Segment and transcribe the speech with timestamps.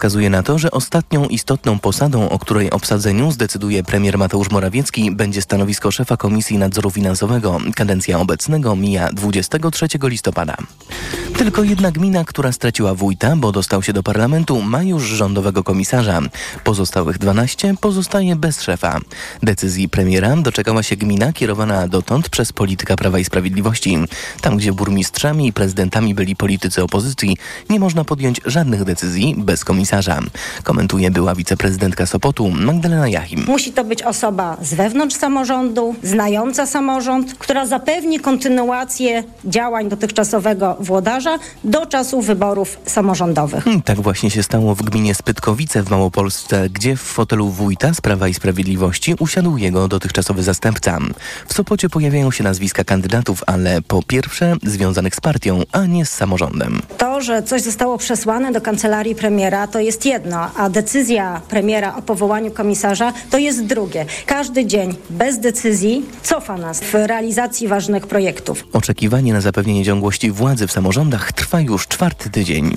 [0.00, 5.42] Wskazuje na to, że ostatnią istotną posadą, o której obsadzeniu zdecyduje premier Mateusz Morawiecki, będzie
[5.42, 7.58] stanowisko szefa Komisji Nadzoru Finansowego.
[7.74, 10.56] Kadencja obecnego mija 23 listopada.
[11.38, 16.20] Tylko jedna gmina, która straciła wójta, bo dostał się do parlamentu, ma już rządowego komisarza.
[16.64, 19.00] Pozostałych 12 pozostaje bez szefa.
[19.42, 23.98] Decyzji premiera doczekała się gmina kierowana dotąd przez polityka Prawa i Sprawiedliwości.
[24.40, 27.36] Tam, gdzie burmistrzami i prezydentami byli politycy opozycji,
[27.70, 29.89] nie można podjąć żadnych decyzji bez komisarza.
[30.64, 33.44] Komentuje była wiceprezydentka Sopotu Magdalena Jachim.
[33.46, 41.38] Musi to być osoba z wewnątrz samorządu, znająca samorząd, która zapewni kontynuację działań dotychczasowego włodarza
[41.64, 43.64] do czasu wyborów samorządowych.
[43.84, 48.28] Tak właśnie się stało w gminie Spytkowice w Małopolsce, gdzie w fotelu wójta z Prawa
[48.28, 50.98] i Sprawiedliwości usiadł jego dotychczasowy zastępca.
[51.46, 56.10] W Sopocie pojawiają się nazwiska kandydatów, ale po pierwsze związanych z partią, a nie z
[56.10, 56.82] samorządem.
[56.98, 62.02] To, że coś zostało przesłane do kancelarii premiera, to jest jedno, a decyzja premiera o
[62.02, 64.06] powołaniu komisarza to jest drugie.
[64.26, 68.64] Każdy dzień bez decyzji cofa nas w realizacji ważnych projektów.
[68.72, 72.74] Oczekiwanie na zapewnienie ciągłości władzy w samorządach trwa już czwarty tydzień.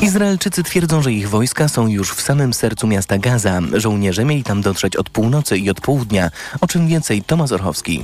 [0.00, 3.60] Izraelczycy twierdzą, że ich wojska są już w samym sercu miasta Gaza.
[3.72, 6.30] Żołnierze mieli tam dotrzeć od północy i od południa.
[6.60, 8.02] O czym więcej Tomasz Orchowski.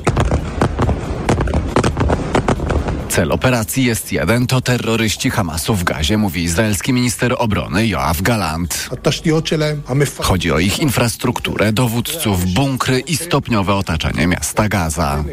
[3.10, 8.88] Cel operacji jest jeden, to terroryści Hamasu w Gazie, mówi izraelski minister obrony Joachim Galant.
[10.22, 15.24] Chodzi o ich infrastrukturę, dowódców, bunkry i stopniowe otaczanie miasta Gaza.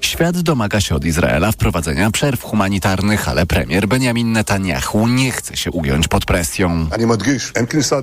[0.00, 5.70] Świat domaga się od Izraela wprowadzenia przerw humanitarnych, ale premier Benjamin Netanyahu nie chce się
[5.70, 6.88] ugiąć pod presją.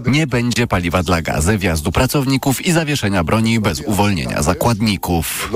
[0.05, 5.51] Nie będzie paliwa dla gazy, wjazdu pracowników i zawieszenia broni bez uwolnienia zakładników.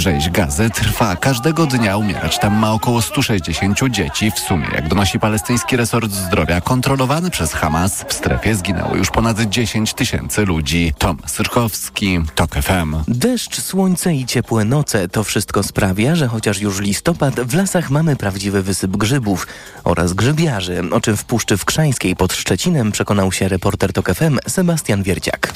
[0.00, 1.16] Rzeź gazy trwa.
[1.16, 4.30] Każdego dnia umierać tam ma około 160 dzieci.
[4.30, 9.40] W sumie, jak donosi palestyński resort zdrowia kontrolowany przez Hamas, w strefie zginęło już ponad
[9.40, 10.92] 10 tysięcy ludzi.
[10.98, 12.96] Tomasz Syrkowski, TOK FM.
[13.08, 18.16] Deszcz, słońce i ciepłe noce to wszystko sprawia, że chociaż już listopad, w lasach mamy
[18.16, 19.46] prawdziwy wysyp grzybów
[19.84, 25.02] oraz grzybiarzy, o czym w Puszczy Wkrzańskiej pod Szczecinem przekonał się reporter TOK FM Sebastian
[25.02, 25.52] Wierciak.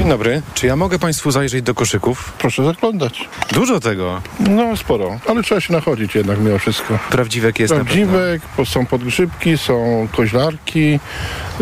[0.00, 0.42] Dzień dobry.
[0.54, 2.32] Czy ja mogę Państwu zajrzeć do koszyków?
[2.38, 3.28] Proszę zaglądać.
[3.52, 4.22] Dużo tego.
[4.40, 6.98] No sporo, ale trzeba się nachodzić jednak mimo wszystko.
[7.10, 11.00] Prawdziwek jest Prawdziwek, po- są podgrzybki, są koźlarki,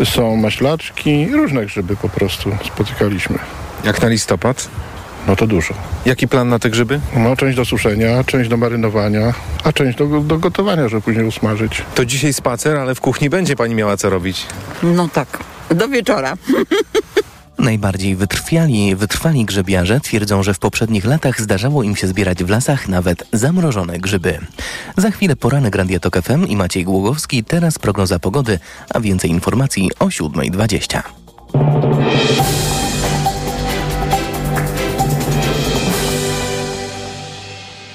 [0.05, 3.35] są maślaczki, różne grzyby po prostu spotykaliśmy.
[3.35, 3.41] na.
[3.87, 4.69] Jak na listopad?
[5.27, 5.73] No to dużo.
[6.05, 6.99] Jaki plan na te grzyby?
[7.15, 9.33] No część do suszenia, część do marynowania,
[9.63, 11.81] a część do, do gotowania, żeby później usmażyć.
[11.95, 14.45] To dzisiaj spacer, ale w kuchni będzie Pani miała co robić.
[14.83, 15.27] No tak,
[15.69, 16.33] do wieczora.
[17.59, 22.87] Najbardziej wytrwiali, wytrwali grzybiarze twierdzą, że w poprzednich latach zdarzało im się zbierać w lasach
[22.87, 24.39] nawet zamrożone grzyby.
[24.97, 28.59] Za chwilę poranek Radia Tok FM i Maciej Głogowski, teraz prognoza pogody,
[28.89, 31.01] a więcej informacji o 7.20.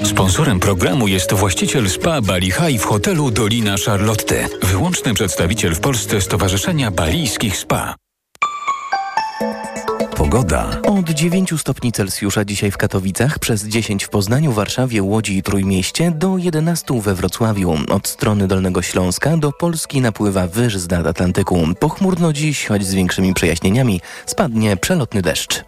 [0.05, 4.49] Sponsorem programu jest właściciel spa Bali High w hotelu Dolina Charlotte.
[4.63, 7.95] Wyłączny przedstawiciel w Polsce Stowarzyszenia Balijskich Spa.
[10.17, 10.81] Pogoda.
[10.83, 16.11] Od 9 stopni Celsjusza dzisiaj w Katowicach, przez 10 w Poznaniu, Warszawie, Łodzi i Trójmieście,
[16.11, 17.77] do 11 we Wrocławiu.
[17.91, 21.69] Od strony Dolnego Śląska do Polski napływa wyż z nad Atlantyku.
[21.81, 25.65] Pochmurno dziś, choć z większymi przejaśnieniami, spadnie przelotny deszcz.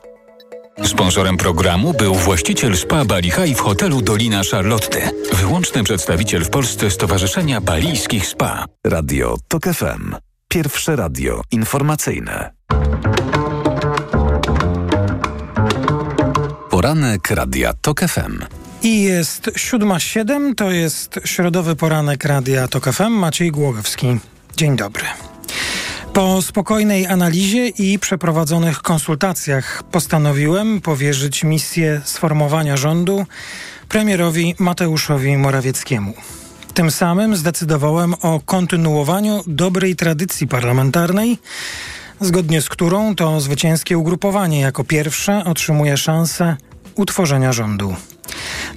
[0.85, 5.11] Sponsorem programu był właściciel spa Bali High w hotelu Dolina Charlotte.
[5.33, 8.65] Wyłączny przedstawiciel w Polsce Stowarzyszenia Balijskich Spa.
[8.87, 10.15] Radio TOK FM.
[10.49, 12.51] Pierwsze radio informacyjne.
[16.77, 18.45] Poranek Radia TOK FM.
[18.83, 23.11] I jest 7.07, to jest środowy poranek Radia TOK FM.
[23.11, 24.07] Maciej Głogowski.
[24.57, 25.05] Dzień dobry.
[26.13, 33.27] Po spokojnej analizie i przeprowadzonych konsultacjach postanowiłem powierzyć misję sformowania rządu
[33.89, 36.15] premierowi Mateuszowi Morawieckiemu.
[36.75, 41.39] Tym samym zdecydowałem o kontynuowaniu dobrej tradycji parlamentarnej,
[42.21, 46.57] zgodnie z którą to zwycięskie ugrupowanie jako pierwsze otrzymuje szansę
[46.97, 47.97] utworzenia rządu.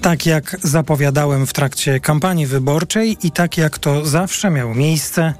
[0.01, 5.33] Tak jak zapowiadałem w trakcie kampanii wyborczej i tak jak to zawsze miało miejsce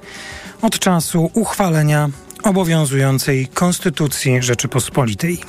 [0.62, 2.10] od czasu uchwalenia
[2.44, 5.40] obowiązującej Konstytucji Rzeczypospolitej.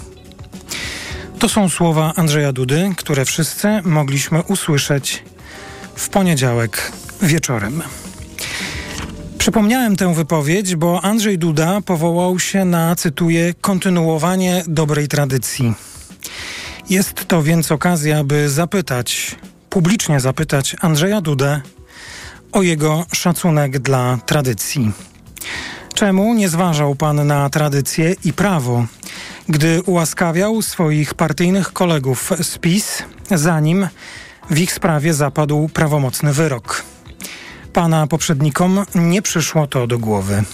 [1.39, 5.25] To są słowa Andrzeja Dudy, które wszyscy mogliśmy usłyszeć
[5.95, 6.93] w poniedziałek
[7.23, 7.83] wieczorem.
[9.39, 15.75] Przypomniałem tę wypowiedź, bo Andrzej Duda powołał się na, cytuję, kontynuowanie dobrej tradycji.
[16.89, 19.37] Jest to więc okazja, by zapytać,
[19.71, 21.61] publicznie zapytać Andrzeja Dudę
[22.53, 24.93] o jego szacunek dla tradycji.
[25.95, 28.87] Czemu nie zważał pan na tradycję i prawo,
[29.49, 33.89] gdy ułaskawiał swoich partyjnych kolegów z PiS, zanim
[34.51, 36.85] w ich sprawie zapadł prawomocny wyrok?
[37.73, 40.45] Pana poprzednikom nie przyszło to do głowy.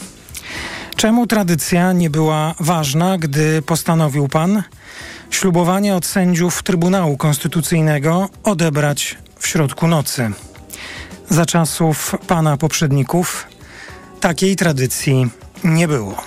[0.96, 4.62] Czemu tradycja nie była ważna, gdy postanowił pan
[5.30, 10.30] ślubowanie od sędziów Trybunału Konstytucyjnego odebrać w środku nocy?
[11.28, 13.46] Za czasów pana poprzedników
[14.20, 15.28] takiej tradycji
[15.64, 16.22] nie było.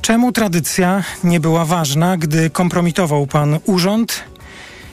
[0.00, 4.24] Czemu tradycja nie była ważna, gdy kompromitował pan urząd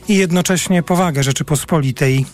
[0.07, 2.25] i jednocześnie powagę Rzeczypospolitej?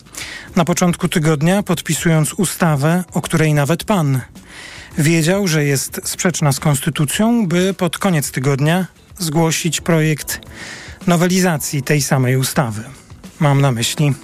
[0.56, 4.20] Na początku tygodnia podpisując ustawę, o której nawet pan
[4.98, 8.86] wiedział, że jest sprzeczna z konstytucją, by pod koniec tygodnia
[9.18, 10.40] zgłosić projekt
[11.06, 12.82] nowelizacji tej samej ustawy.
[13.40, 14.14] Mam na myśli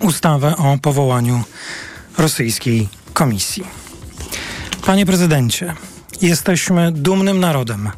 [0.00, 1.42] ustawę o powołaniu
[2.18, 3.64] rosyjskiej komisji.
[4.86, 5.74] Panie prezydencie,
[6.22, 7.90] jesteśmy dumnym narodem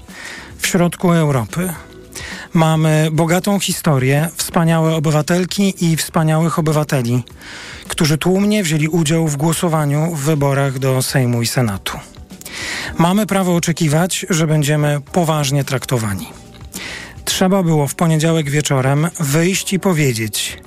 [0.58, 1.72] w środku Europy.
[2.54, 7.22] Mamy bogatą historię, wspaniałe obywatelki i wspaniałych obywateli,
[7.88, 11.98] którzy tłumnie wzięli udział w głosowaniu w wyborach do Sejmu i Senatu.
[12.98, 16.26] Mamy prawo oczekiwać, że będziemy poważnie traktowani.
[17.24, 20.62] Trzeba było w poniedziałek wieczorem wyjść i powiedzieć,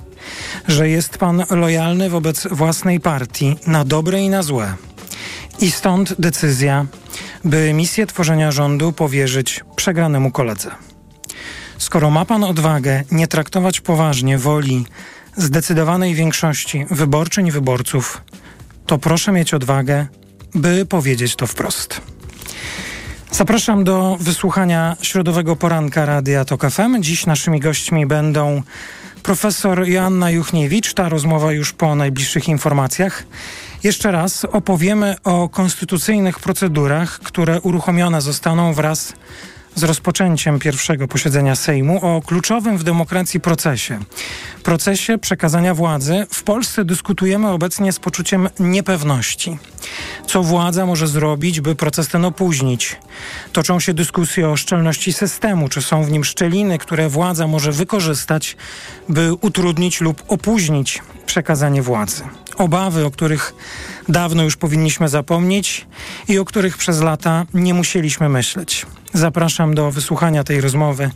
[0.68, 4.74] że jest pan lojalny wobec własnej partii na dobre i na złe.
[5.60, 6.86] I stąd decyzja,
[7.44, 10.70] by misję tworzenia rządu powierzyć przegranemu koledze.
[11.78, 14.86] Skoro ma pan odwagę nie traktować poważnie woli
[15.36, 18.22] zdecydowanej większości wyborczyń i wyborców,
[18.86, 20.06] to proszę mieć odwagę,
[20.54, 22.00] by powiedzieć to wprost.
[23.30, 27.02] Zapraszam do wysłuchania środowego poranka Radia Tok FM.
[27.02, 28.62] Dziś naszymi gośćmi będą
[29.22, 30.94] profesor Joanna Juchniewicz.
[30.94, 33.24] Ta rozmowa już po najbliższych informacjach.
[33.82, 39.12] Jeszcze raz opowiemy o konstytucyjnych procedurach, które uruchomione zostaną wraz
[39.74, 43.98] z rozpoczęciem pierwszego posiedzenia Sejmu o kluczowym w demokracji procesie.
[44.62, 46.26] Procesie przekazania władzy.
[46.30, 49.58] W Polsce dyskutujemy obecnie z poczuciem niepewności.
[50.26, 52.96] Co władza może zrobić, by proces ten opóźnić?
[53.52, 58.56] Toczą się dyskusje o szczelności systemu, czy są w nim szczeliny, które władza może wykorzystać,
[59.08, 62.22] by utrudnić lub opóźnić przekazanie władzy.
[62.56, 63.54] Obawy, o których
[64.08, 65.86] dawno już powinniśmy zapomnieć
[66.28, 68.86] i o których przez lata nie musieliśmy myśleć.
[69.14, 71.10] Zapraszam do wysłuchania tej rozmowy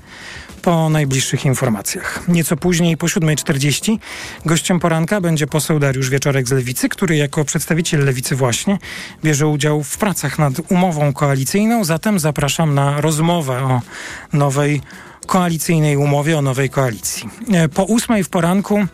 [0.63, 2.29] po najbliższych informacjach.
[2.29, 3.99] Nieco później, po 7.40,
[4.45, 8.79] gościem poranka będzie poseł Dariusz Wieczorek z Lewicy, który jako przedstawiciel Lewicy właśnie
[9.25, 11.85] bierze udział w pracach nad umową koalicyjną.
[11.85, 13.81] Zatem zapraszam na rozmowę o
[14.33, 14.81] nowej
[15.27, 17.29] koalicyjnej umowie, o nowej koalicji.
[17.53, 18.87] E, po 8 w poranku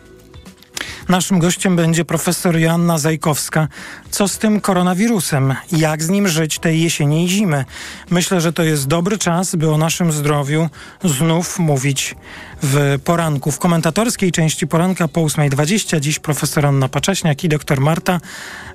[1.09, 3.67] Naszym gościem będzie profesor Joanna Zajkowska.
[4.11, 5.55] Co z tym koronawirusem?
[5.71, 7.65] Jak z nim żyć tej jesieni i zimy?
[8.09, 10.69] Myślę, że to jest dobry czas, by o naszym zdrowiu
[11.03, 12.15] znów mówić
[12.63, 13.51] w poranku.
[13.51, 18.19] W komentatorskiej części poranka po 8.20 dziś profesor Anna Pacześniak i dr Marta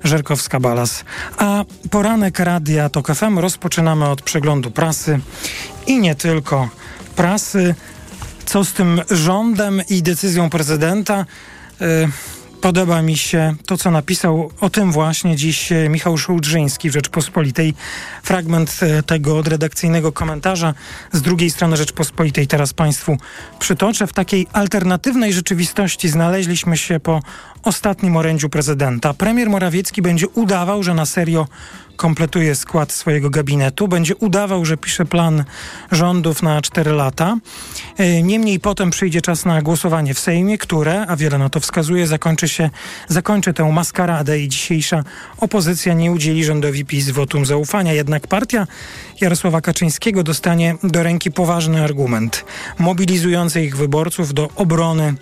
[0.03, 1.03] Żerkowska-Balas.
[1.37, 5.19] A poranek Radia TOK FM rozpoczynamy od przeglądu prasy
[5.87, 6.69] i nie tylko
[7.15, 7.75] prasy.
[8.45, 11.25] Co z tym rządem i decyzją prezydenta?
[11.81, 12.09] Y,
[12.61, 17.73] podoba mi się to, co napisał o tym właśnie dziś e, Michał Szułdrzyński w Rzeczpospolitej.
[18.23, 20.73] Fragment e, tego od redakcyjnego komentarza
[21.11, 23.17] z drugiej strony Rzeczpospolitej teraz Państwu
[23.59, 24.07] przytoczę.
[24.07, 27.21] W takiej alternatywnej rzeczywistości znaleźliśmy się po
[27.63, 29.13] ostatnim orędziu prezydenta.
[29.13, 31.47] Premier Morawiecki będzie udawał, że na serio
[31.99, 35.43] kompletuje skład swojego gabinetu, będzie udawał, że pisze plan
[35.91, 37.37] rządów na 4 lata.
[37.97, 42.07] E, niemniej potem przyjdzie czas na głosowanie w Sejmie, które, a wiele na to wskazuje,
[42.07, 42.69] zakończy się,
[43.07, 45.03] zakończy tę maskaradę i dzisiejsza
[45.37, 47.93] opozycja nie udzieli rządowi PiS wotum zaufania.
[47.93, 48.67] Jednak partia
[49.21, 52.45] Jarosława Kaczyńskiego dostanie do ręki poważny argument
[52.77, 55.13] mobilizujący ich wyborców do obrony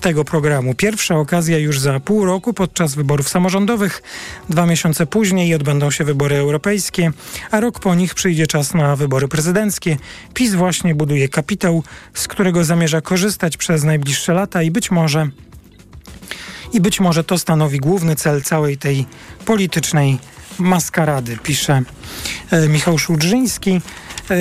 [0.00, 0.74] tego programu.
[0.74, 4.02] Pierwsza okazja już za pół roku podczas wyborów samorządowych.
[4.48, 7.12] Dwa miesiące później odbędą się wybory europejskie,
[7.50, 9.96] a rok po nich przyjdzie czas na wybory prezydenckie.
[10.34, 11.82] PiS właśnie buduje kapitał,
[12.14, 15.28] z którego zamierza korzystać przez najbliższe lata i być może
[16.72, 19.06] i być może to stanowi główny cel całej tej
[19.44, 20.18] politycznej
[20.58, 21.82] maskarady, pisze
[22.50, 23.80] e, Michał Szudrzyński.
[24.30, 24.34] E,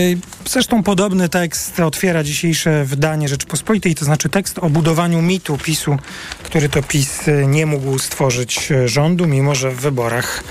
[0.49, 5.97] zresztą podobny tekst otwiera dzisiejsze wydanie Rzeczpospolitej, to znaczy tekst o budowaniu mitu PiSu,
[6.43, 10.43] który to PiS e, nie mógł stworzyć rządu, mimo że w wyborach,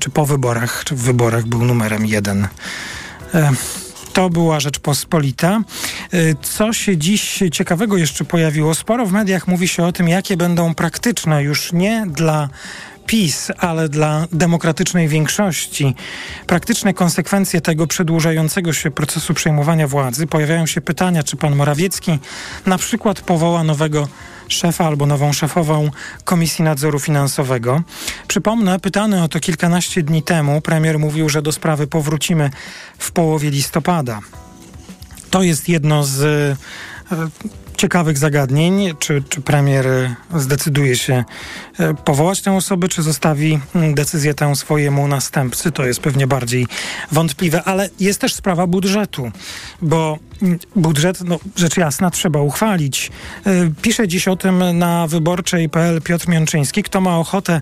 [0.00, 2.48] czy po wyborach, czy w wyborach był numerem jeden.
[4.12, 5.60] To była Rzeczpospolita.
[6.42, 8.74] Co się dziś ciekawego jeszcze pojawiło?
[8.74, 12.48] Sporo w mediach mówi się o tym, jakie będą praktyczne, już nie dla
[13.06, 15.94] PiS, ale dla demokratycznej większości.
[16.46, 22.18] Praktyczne konsekwencje tego przedłużającego się procesu przejmowania władzy pojawiają się pytania, czy pan Morawiecki
[22.66, 24.08] na przykład powoła nowego
[24.48, 25.90] szefa albo nową szefową
[26.24, 27.82] Komisji Nadzoru Finansowego.
[28.28, 32.50] Przypomnę, pytany o to kilkanaście dni temu, premier mówił, że do sprawy powrócimy
[32.98, 34.20] w połowie listopada.
[35.30, 36.56] To jest jedno z e,
[37.76, 38.94] ciekawych zagadnień.
[38.98, 39.86] Czy, czy premier
[40.34, 41.24] zdecyduje się
[41.78, 45.72] e, powołać tę osobę, czy zostawi mm, decyzję tę swojemu następcy?
[45.72, 46.66] To jest pewnie bardziej
[47.12, 49.30] wątpliwe, ale jest też sprawa budżetu,
[49.82, 53.10] bo mm, budżet, no, rzecz jasna, trzeba uchwalić.
[53.46, 53.50] E,
[53.82, 56.82] pisze dziś o tym na wyborczej.pl Piotr Miączyński.
[56.82, 57.60] Kto ma ochotę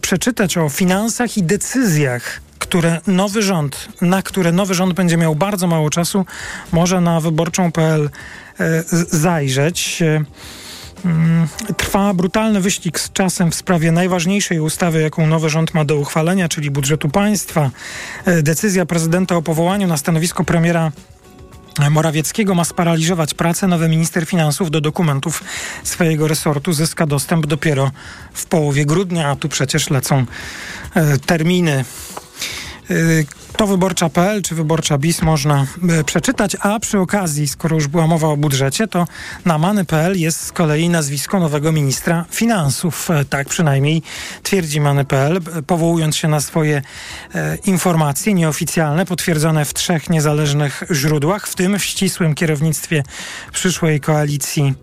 [0.00, 5.66] przeczytać o finansach i decyzjach które nowy rząd, na które nowy rząd będzie miał bardzo
[5.66, 6.26] mało czasu,
[6.72, 8.45] może na wyborczą.pl E,
[9.10, 10.02] zajrzeć.
[10.02, 10.24] E,
[11.04, 15.96] mm, trwa brutalny wyścig z czasem w sprawie najważniejszej ustawy, jaką nowy rząd ma do
[15.96, 17.70] uchwalenia, czyli budżetu państwa.
[18.24, 20.92] E, decyzja prezydenta o powołaniu na stanowisko premiera
[21.90, 23.66] Morawieckiego ma sparaliżować pracę.
[23.66, 25.44] Nowy minister finansów do dokumentów
[25.84, 27.90] swojego resortu zyska dostęp dopiero
[28.32, 30.26] w połowie grudnia, a tu przecież lecą
[31.26, 31.84] terminy
[33.56, 38.28] to wyborcza.pl czy wyborcza BIS można e, przeczytać, a przy okazji, skoro już była mowa
[38.28, 39.06] o budżecie, to
[39.44, 43.10] na many.pl jest z kolei nazwisko nowego ministra finansów.
[43.10, 44.02] E, tak przynajmniej
[44.42, 46.82] twierdzi many.pl, powołując się na swoje
[47.34, 53.02] e, informacje nieoficjalne, potwierdzone w trzech niezależnych źródłach, w tym w ścisłym kierownictwie
[53.52, 54.74] przyszłej koalicji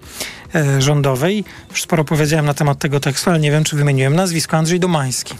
[0.55, 1.43] E, rządowej.
[1.69, 4.57] Już sporo powiedziałem na temat tego tekstu, ale nie wiem, czy wymieniłem nazwisko.
[4.57, 5.35] Andrzej Domański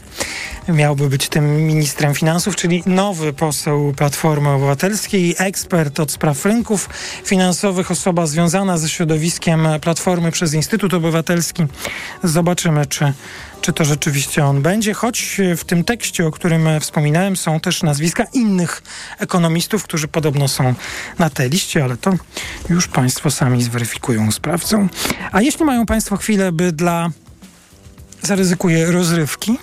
[0.68, 6.90] miałby być tym ministrem finansów, czyli nowy poseł Platformy Obywatelskiej, ekspert od spraw rynków
[7.26, 11.66] finansowych, osoba związana ze środowiskiem Platformy przez Instytut Obywatelski.
[12.24, 13.14] Zobaczymy, czy
[13.64, 18.24] czy to rzeczywiście on będzie, choć w tym tekście, o którym wspominałem, są też nazwiska
[18.34, 18.84] innych
[19.20, 20.74] ekonomistów, którzy podobno są
[21.20, 22.14] na tej liście, ale to
[22.70, 24.88] już Państwo sami zweryfikują, sprawdzą.
[25.32, 27.10] A jeśli mają Państwo chwilę, by dla,
[28.22, 29.58] zaryzykuję, rozrywki,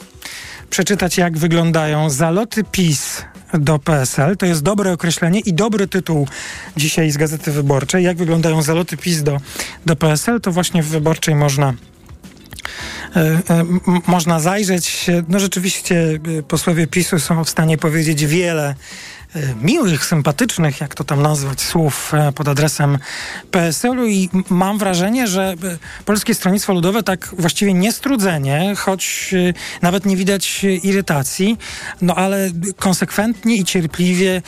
[0.70, 3.22] przeczytać, jak wyglądają zaloty PiS
[3.54, 4.36] do PSL.
[4.36, 6.28] To jest dobre określenie i dobry tytuł
[6.76, 8.04] dzisiaj z Gazety Wyborczej.
[8.04, 9.40] Jak wyglądają zaloty PiS do,
[9.86, 11.74] do PSL, to właśnie w Wyborczej można
[13.16, 13.64] E, e,
[14.06, 15.06] można zajrzeć.
[15.28, 18.74] No rzeczywiście e, posłowie PiSu są w stanie powiedzieć wiele
[19.62, 22.98] miłych, sympatycznych, jak to tam nazwać, słów pod adresem
[23.50, 25.54] PSL-u i mam wrażenie, że
[26.04, 29.34] Polskie Stronnictwo Ludowe tak właściwie niestrudzenie, choć
[29.82, 31.58] nawet nie widać irytacji,
[32.02, 34.42] no ale konsekwentnie i cierpliwie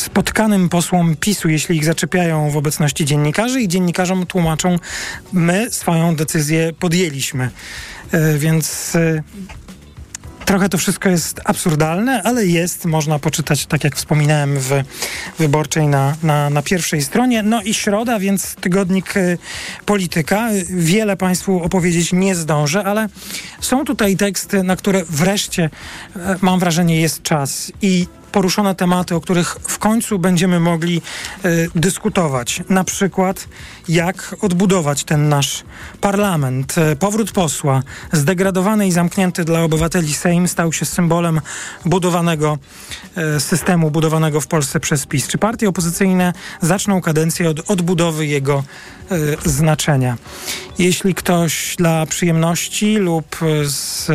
[0.00, 4.78] spotkanym posłom PiSu, jeśli ich zaczepiają w obecności dziennikarzy i dziennikarzom tłumaczą,
[5.32, 7.50] my swoją decyzję podjęliśmy.
[8.12, 9.22] E, więc e,
[10.44, 14.70] Trochę to wszystko jest absurdalne, ale jest, można poczytać, tak jak wspominałem, w
[15.38, 17.42] wyborczej na, na, na pierwszej stronie.
[17.42, 19.38] No i środa, więc tygodnik y,
[19.86, 20.48] Polityka.
[20.70, 23.08] Wiele Państwu opowiedzieć nie zdążę, ale
[23.60, 25.70] są tutaj teksty, na które wreszcie,
[26.16, 27.72] y, mam wrażenie, jest czas.
[27.82, 31.02] I poruszone tematy, o których w końcu będziemy mogli
[31.44, 32.62] y, dyskutować.
[32.68, 33.48] Na przykład,
[33.88, 35.64] jak odbudować ten nasz
[36.00, 36.74] parlament.
[36.92, 41.40] Y, powrót posła, zdegradowany i zamknięty dla obywateli Sejm, stał się symbolem
[41.84, 42.58] budowanego
[43.36, 45.28] y, systemu, budowanego w Polsce przez PiS.
[45.28, 48.64] Czy partie opozycyjne zaczną kadencję od odbudowy jego
[49.44, 50.16] znaczenia?
[50.78, 54.10] Jeśli ktoś dla przyjemności lub z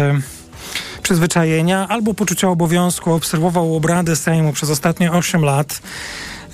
[1.10, 5.82] przyzwyczajenia albo poczucia obowiązku obserwował obrady Sejmu przez ostatnie 8 lat,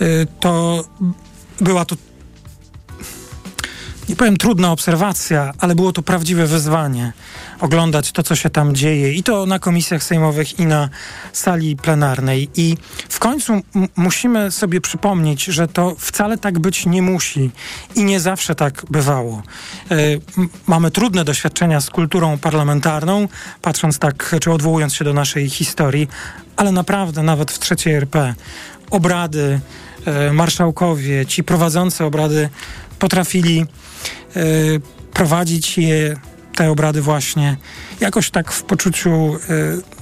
[0.01, 0.83] y, to
[1.61, 1.95] była to
[4.09, 7.13] nie powiem trudna obserwacja, ale było to prawdziwe wyzwanie
[7.59, 10.89] oglądać to, co się tam dzieje i to na komisjach sejmowych i na
[11.33, 12.49] sali plenarnej.
[12.55, 12.77] I
[13.09, 13.61] w końcu
[13.95, 17.51] musimy sobie przypomnieć, że to wcale tak być nie musi
[17.95, 19.43] i nie zawsze tak bywało.
[19.91, 20.21] Y,
[20.67, 23.27] mamy trudne doświadczenia z kulturą parlamentarną,
[23.61, 26.07] patrząc tak, czy odwołując się do naszej historii,
[26.55, 28.33] ale naprawdę nawet w trzeciej RP
[28.89, 29.59] obrady,
[30.29, 32.49] y, marszałkowie, ci prowadzący obrady
[32.99, 33.65] potrafili
[35.13, 36.15] prowadzić je,
[36.55, 37.57] te obrady właśnie
[37.99, 39.37] jakoś tak w poczuciu y,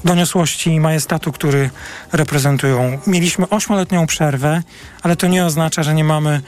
[0.03, 1.69] doniosłości i majestatu, który
[2.11, 2.99] reprezentują.
[3.07, 4.63] Mieliśmy ośmioletnią przerwę,
[5.01, 6.41] ale to nie oznacza, że nie mamy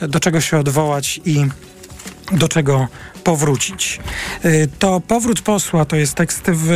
[0.00, 1.46] do czego się odwołać i
[2.32, 2.88] do czego
[3.28, 4.00] powrócić.
[4.44, 6.70] Y, to powrót posła to jest tekst w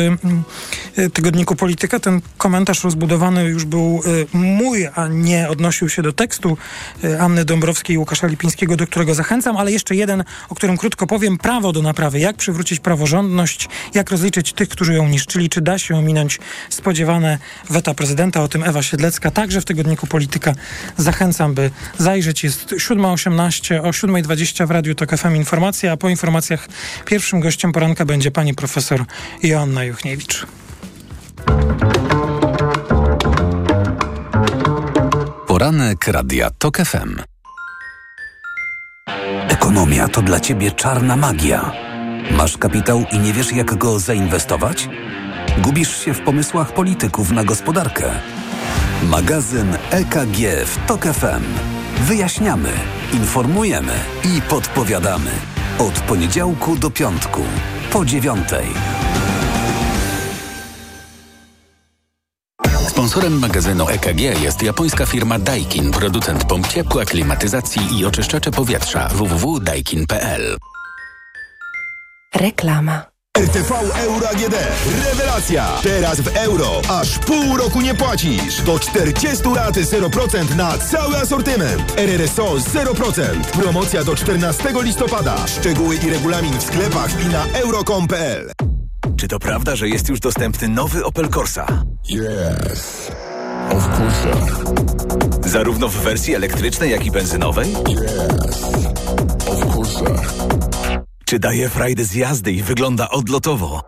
[0.98, 2.00] y, tygodniku Polityka.
[2.00, 6.56] Ten komentarz rozbudowany już był y, mój, a nie odnosił się do tekstu
[7.20, 11.38] Anny Dąbrowskiej i Łukasza Lipińskiego, do którego zachęcam, ale jeszcze jeden, o którym krótko powiem.
[11.38, 12.18] Prawo do naprawy.
[12.18, 13.68] Jak przywrócić praworządność?
[13.94, 15.48] Jak rozliczyć tych, którzy ją niszczyli?
[15.48, 17.38] Czy da się ominąć spodziewane
[17.70, 18.42] weta prezydenta?
[18.42, 20.54] O tym Ewa Siedlecka także w tygodniku Polityka.
[20.96, 22.44] Zachęcam, by zajrzeć.
[22.44, 26.68] Jest 7.18, o 7.20 w Radiu TOK FM informacja, a po informacji informacjach
[27.04, 29.04] pierwszym gościem poranka będzie pani profesor
[29.42, 30.46] Joanna Juchniewicz.
[35.46, 37.16] Poranek Radia TOK FM.
[39.48, 41.72] Ekonomia to dla ciebie czarna magia.
[42.30, 44.88] Masz kapitał i nie wiesz jak go zainwestować?
[45.58, 48.04] Gubisz się w pomysłach polityków na gospodarkę.
[49.02, 51.44] Magazyn EKG w TOK FM.
[52.00, 52.70] Wyjaśniamy,
[53.12, 53.94] informujemy
[54.24, 55.30] i podpowiadamy.
[55.78, 57.40] Od poniedziałku do piątku,
[57.92, 58.66] po dziewiątej.
[62.88, 70.56] Sponsorem magazynu EKG jest japońska firma Daikin, producent pomp ciepła, klimatyzacji i oczyszczacze powietrza www.daikin.pl.
[72.34, 73.11] Reklama.
[73.38, 73.74] RTV
[74.04, 74.54] Euro AGD.
[75.04, 75.66] Rewelacja!
[75.82, 76.80] Teraz w euro.
[76.88, 78.60] Aż pół roku nie płacisz.
[78.60, 81.98] Do 40 lat 0% na cały asortyment.
[81.98, 83.22] RRSO 0%.
[83.62, 85.46] Promocja do 14 listopada.
[85.46, 88.52] Szczegóły i regulamin w sklepach i na euro.com.pl
[89.16, 91.66] Czy to prawda, że jest już dostępny nowy Opel Corsa?
[92.10, 93.10] Yes.
[93.70, 94.28] Of course.
[95.48, 97.72] Zarówno w wersji elektrycznej, jak i benzynowej?
[97.72, 98.62] Yes.
[99.46, 100.04] Of course.
[101.32, 103.82] Czy daje frajdę z jazdy i wygląda odlotowo?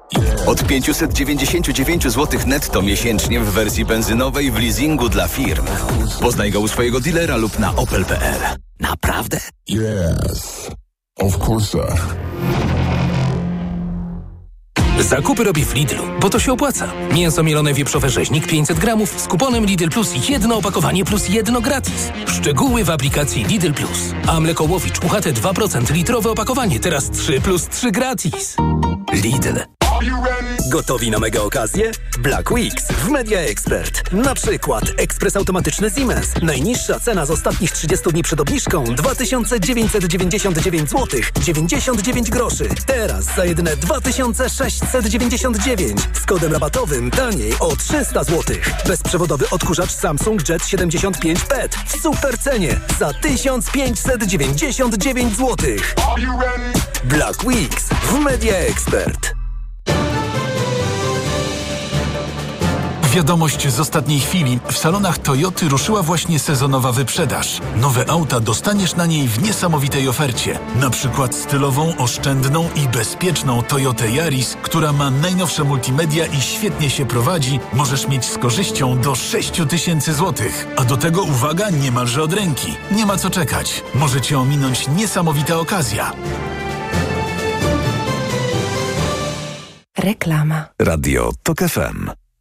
[0.47, 5.67] Od 599 zł netto miesięcznie w wersji benzynowej w leasingu dla firm.
[6.21, 8.41] Poznaj go u swojego dealera lub na opel.pl.
[8.81, 9.41] Naprawdę?
[9.71, 10.71] Yes.
[11.19, 11.79] Of course.
[15.01, 16.93] Zakupy robię w Lidlu, bo to się opłaca.
[17.15, 22.11] Mięso mielone wieprzowe rzeźnik 500 gramów z kuponem Lidl Plus jedno opakowanie plus jedno gratis.
[22.27, 24.15] Szczegóły w aplikacji Lidl Plus.
[24.27, 28.57] A mleko Łowicz UHT 2% litrowe opakowanie teraz 3 plus 3 gratis.
[29.13, 29.74] Lidl.
[30.69, 31.91] Gotowi na mega okazję?
[32.19, 34.13] Black Weeks w Media Expert.
[34.13, 36.31] Na przykład ekspres automatyczny Siemens.
[36.43, 42.69] Najniższa cena z ostatnich 30 dni przed obniżką 2999 zł 99 groszy.
[42.87, 48.57] Teraz za jedyne 2699 z kodem rabatowym taniej o 300 zł.
[48.87, 55.57] Bezprzewodowy odkurzacz Samsung Jet 75 PET w super cenie za 1599 zł.
[57.05, 59.44] Black Weeks w Media Expert.
[63.15, 64.61] Wiadomość z ostatniej chwili.
[64.71, 67.61] W salonach Toyoty ruszyła właśnie sezonowa wyprzedaż.
[67.77, 70.59] Nowe auta dostaniesz na niej w niesamowitej ofercie.
[70.81, 77.07] Na przykład stylową, oszczędną i bezpieczną Toyotę Yaris, która ma najnowsze multimedia i świetnie się
[77.07, 80.67] prowadzi, możesz mieć z korzyścią do 6 tysięcy złotych.
[80.77, 82.75] A do tego uwaga niemalże od ręki.
[82.91, 83.83] Nie ma co czekać.
[83.95, 86.13] Możecie ominąć niesamowita okazja.
[89.99, 90.65] Reklama.
[90.79, 92.24] Radio TOK FM.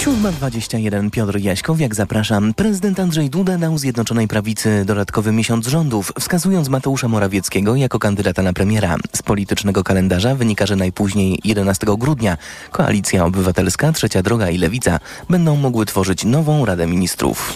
[0.00, 2.54] 7.21 Piotr Jaśkowiak zapraszam.
[2.54, 8.52] Prezydent Andrzej Duda dał Zjednoczonej Prawicy dodatkowy miesiąc rządów, wskazując Mateusza Morawieckiego jako kandydata na
[8.52, 8.96] premiera.
[9.12, 12.36] Z politycznego kalendarza wynika, że najpóźniej 11 grudnia
[12.70, 17.54] Koalicja Obywatelska, Trzecia Droga i Lewica będą mogły tworzyć nową Radę Ministrów.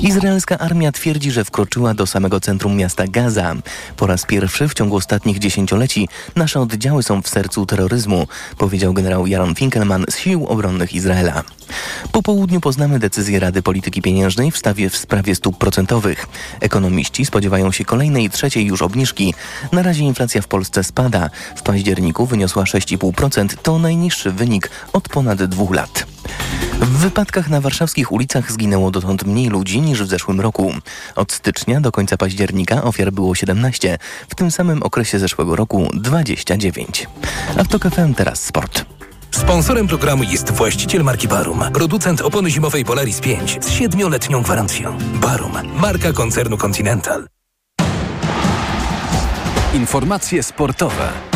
[0.00, 3.54] Izraelska armia twierdzi, że wkroczyła do samego centrum miasta Gaza.
[3.96, 8.26] Po raz pierwszy w ciągu ostatnich dziesięcioleci nasze oddziały są w sercu terroryzmu,
[8.58, 11.42] powiedział generał Jaron Finkelman z Sił Obronnych Izraela.
[12.12, 16.26] Po południu poznamy decyzję Rady Polityki Pieniężnej w stawie w sprawie stóp procentowych.
[16.60, 19.34] Ekonomiści spodziewają się kolejnej trzeciej już obniżki.
[19.72, 21.30] Na razie inflacja w Polsce spada.
[21.56, 23.56] W październiku wyniosła 6,5%.
[23.62, 26.06] To najniższy wynik od ponad dwóch lat.
[26.80, 30.74] W wypadkach na warszawskich ulicach zginęło dotąd mniej ludzi niż w zeszłym roku.
[31.16, 37.06] Od stycznia do końca października ofiar było 17, w tym samym okresie zeszłego roku 29.
[37.58, 38.93] A w TOK FM teraz sport.
[39.34, 44.98] Sponsorem programu jest właściciel marki Barum, producent opony zimowej Polaris 5 z siedmioletnią gwarancją.
[45.14, 47.26] Barum, marka koncernu Continental.
[49.74, 51.33] Informacje sportowe.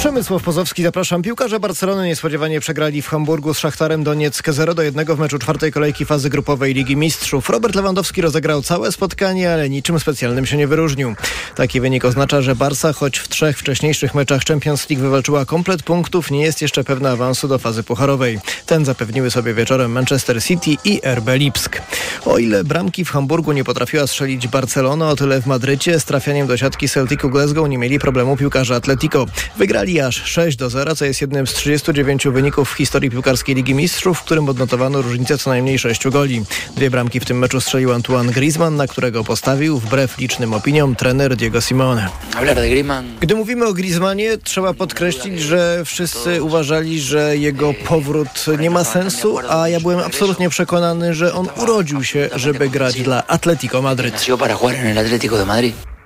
[0.00, 1.22] Przemysław Pozowski, zapraszam.
[1.22, 5.72] Piłkarze Barcelony niespodziewanie przegrali w Hamburgu z Szachtarem Donieck 0 do 1 w meczu czwartej
[5.72, 7.50] kolejki fazy grupowej Ligi Mistrzów.
[7.50, 11.14] Robert Lewandowski rozegrał całe spotkanie, ale niczym specjalnym się nie wyróżnił.
[11.54, 16.30] Taki wynik oznacza, że Barca, choć w trzech wcześniejszych meczach Champions League wywalczyła komplet punktów,
[16.30, 18.38] nie jest jeszcze pewna awansu do fazy pucharowej.
[18.66, 21.82] Ten zapewniły sobie wieczorem Manchester City i RB Lipsk.
[22.24, 26.46] O ile bramki w Hamburgu nie potrafiła strzelić Barcelona, o tyle w Madrycie z trafianiem
[26.46, 29.26] do siatki Celticu Glasgow nie mieli problemu piłkarze Atletico.
[29.56, 33.74] Wygrali aż 6 do 0, co jest jednym z 39 wyników w historii piłkarskiej Ligi
[33.74, 36.42] Mistrzów, w którym odnotowano różnicę co najmniej 6 goli.
[36.76, 41.36] Dwie bramki w tym meczu strzelił Antoine Griezmann, na którego postawił, wbrew licznym opiniom, trener
[41.36, 42.08] Diego Simone.
[43.20, 49.38] Gdy mówimy o Griezmannie, trzeba podkreślić, że wszyscy uważali, że jego powrót nie ma sensu,
[49.48, 54.26] a ja byłem absolutnie przekonany, że on urodził się, żeby grać dla Atletico Madryt.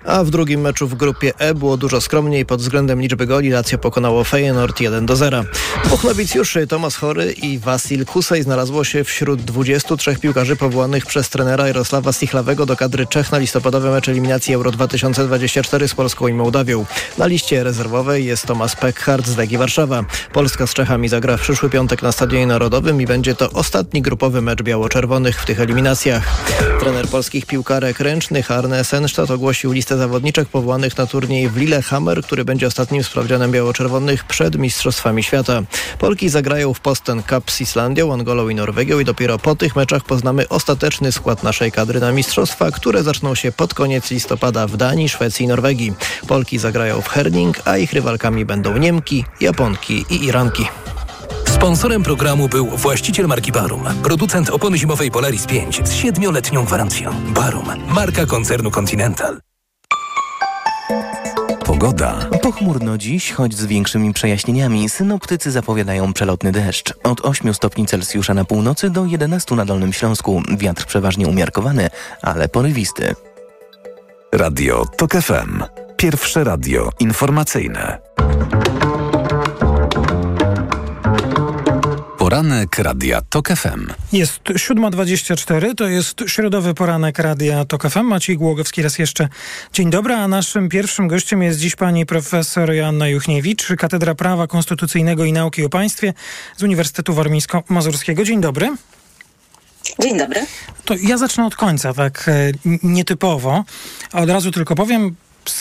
[0.05, 3.51] A w drugim meczu w grupie E było dużo skromniej pod względem liczby goli.
[3.51, 5.45] Lazio pokonało Feyenoord 1 do 0.
[5.85, 11.67] Dwóch nowicjuszy, Tomasz Chory i Wasil Kusej znalazło się wśród 23 piłkarzy powołanych przez trenera
[11.67, 16.87] Jarosława Stichlawego do kadry Czech na listopadowy mecz eliminacji Euro 2024 z Polską i Mołdawią.
[17.19, 20.05] Na liście rezerwowej jest Tomasz Peckhardt z Legii Warszawa.
[20.33, 24.43] Polska z Czechami zagra w przyszły piątek na Stadionie Narodowym i będzie to ostatni grupowy
[24.43, 26.23] mecz biało-czerwonych w tych eliminacjach.
[26.81, 32.45] Trener polskich piłkarek ręcznych Arne Senstadt ogłosił listę zawodniczek powołanych na turniej w Lillehammer, który
[32.45, 35.63] będzie ostatnim sprawdzianem biało-czerwonych przed Mistrzostwami Świata.
[35.99, 40.05] Polki zagrają w Posten Cup z Islandią, Angolą i Norwegią i dopiero po tych meczach
[40.05, 45.09] poznamy ostateczny skład naszej kadry na Mistrzostwa, które zaczną się pod koniec listopada w Danii,
[45.09, 45.93] Szwecji i Norwegii.
[46.29, 50.67] Polki zagrają w Herning, a ich rywalkami będą Niemki, Japonki i Iranki.
[51.65, 57.15] Sponsorem programu był właściciel marki Barum, producent opony zimowej Polaris 5 z 7-letnią gwarancją.
[57.35, 59.54] Barum, marka koncernu Continental.
[61.85, 62.27] Pogoda.
[62.43, 64.89] Pochmurno dziś, choć z większymi przejaśnieniami.
[64.89, 66.95] Synoptycy zapowiadają przelotny deszcz.
[67.03, 70.43] Od 8 stopni Celsjusza na północy do 11 na Dolnym Śląsku.
[70.59, 71.91] Wiatr przeważnie umiarkowany,
[72.23, 73.15] ale porywisty.
[74.33, 75.63] Radio TOK FM.
[75.97, 77.99] Pierwsze radio informacyjne.
[82.25, 83.93] Poranek Radia TOK FM.
[84.13, 88.03] Jest 7.24, to jest środowy poranek Radia TOK FM.
[88.03, 89.29] Maciej Głogowski raz jeszcze.
[89.73, 95.25] Dzień dobry, a naszym pierwszym gościem jest dziś pani profesor Joanna Juchniewicz, Katedra Prawa Konstytucyjnego
[95.25, 96.15] i Nauki o Państwie
[96.57, 98.25] z Uniwersytetu Warmińsko-Mazurskiego.
[98.25, 98.71] Dzień dobry.
[99.99, 100.47] Dzień dobry.
[100.85, 103.65] To ja zacznę od końca, tak e, nietypowo.
[104.13, 105.17] Od razu tylko powiem,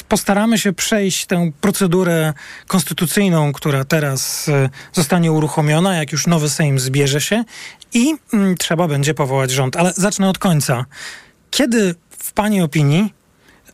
[0.08, 2.34] postaramy się przejść tę procedurę
[2.68, 7.44] konstytucyjną, która teraz e, zostanie uruchomiona, jak już nowy Sejm zbierze się
[7.94, 9.76] i mm, trzeba będzie powołać rząd.
[9.76, 10.86] Ale zacznę od końca.
[11.52, 13.14] Kiedy w Pani opinii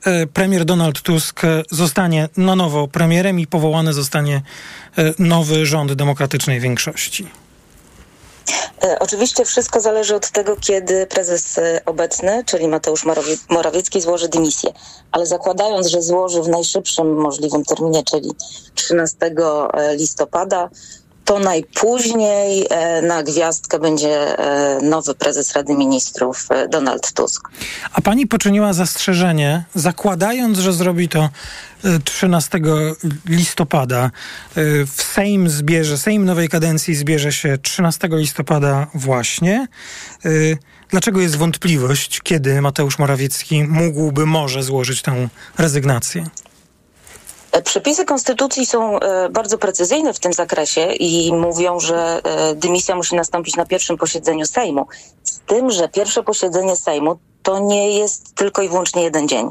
[0.05, 1.41] e, premier Donald Tusk
[1.71, 4.41] zostanie na nowo premierem i powołany zostanie
[5.19, 7.27] nowy rząd demokratycznej większości?
[8.83, 13.05] E, oczywiście wszystko zależy od tego, kiedy prezes e, obecny, czyli Mateusz
[13.49, 14.69] Morawiecki, złoży dymisję.
[15.11, 18.31] Ale zakładając, że złoży w najszybszym możliwym terminie, czyli
[18.75, 20.69] 13 e, listopada,
[21.29, 22.67] to najpóźniej
[23.03, 24.35] na gwiazdkę będzie
[24.81, 27.49] nowy prezes Rady Ministrów Donald Tusk.
[27.93, 31.29] A pani poczyniła zastrzeżenie, zakładając, że zrobi to
[32.03, 32.59] 13
[33.25, 34.11] listopada
[34.95, 39.67] w Sejm zbierze, Sejm nowej kadencji zbierze się 13 listopada właśnie.
[40.89, 46.25] Dlaczego jest wątpliwość, kiedy Mateusz Morawiecki mógłby może złożyć tę rezygnację?
[47.63, 53.15] Przepisy konstytucji są e, bardzo precyzyjne w tym zakresie i mówią, że e, dymisja musi
[53.15, 54.87] nastąpić na pierwszym posiedzeniu Sejmu.
[55.23, 59.49] Z tym, że pierwsze posiedzenie Sejmu to nie jest tylko i wyłącznie jeden dzień.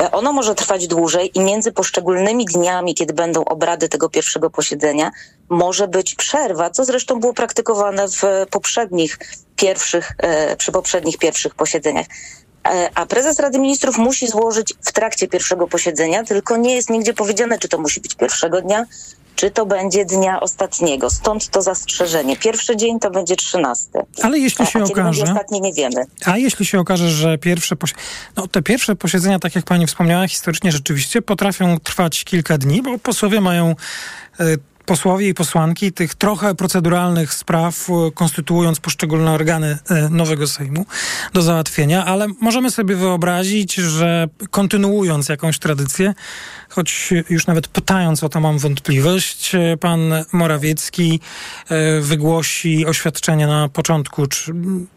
[0.00, 5.10] E, ono może trwać dłużej i między poszczególnymi dniami, kiedy będą obrady tego pierwszego posiedzenia,
[5.48, 9.18] może być przerwa, co zresztą było praktykowane w poprzednich
[9.56, 10.12] pierwszych,
[10.58, 12.06] przy poprzednich pierwszych posiedzeniach.
[12.68, 17.14] E, a prezes Rady Ministrów musi złożyć w trakcie pierwszego posiedzenia, tylko nie jest nigdzie
[17.14, 18.86] powiedziane, czy to musi być pierwszego dnia,
[19.36, 21.10] czy to będzie dnia ostatniego.
[21.10, 22.36] Stąd to zastrzeżenie.
[22.36, 23.98] Pierwszy dzień to będzie trzynasty.
[24.22, 25.22] Ale jeśli się a, a okaże.
[25.22, 26.04] ostatni nie wiemy.
[26.24, 27.76] A jeśli się okaże, że pierwsze
[28.36, 32.98] no, te pierwsze posiedzenia, tak jak pani wspomniała, historycznie rzeczywiście potrafią trwać kilka dni, bo
[32.98, 33.74] posłowie mają
[34.40, 34.44] e,
[34.90, 40.86] posłowie i posłanki tych trochę proceduralnych spraw, e, konstytuując poszczególne organy e, nowego Sejmu
[41.32, 46.14] do załatwienia, ale możemy sobie wyobrazić, że kontynuując jakąś tradycję,
[46.68, 50.00] choć już nawet pytając o to mam wątpliwość, e, pan
[50.32, 51.20] Morawiecki
[52.00, 54.26] wygłosi oświadczenie na początku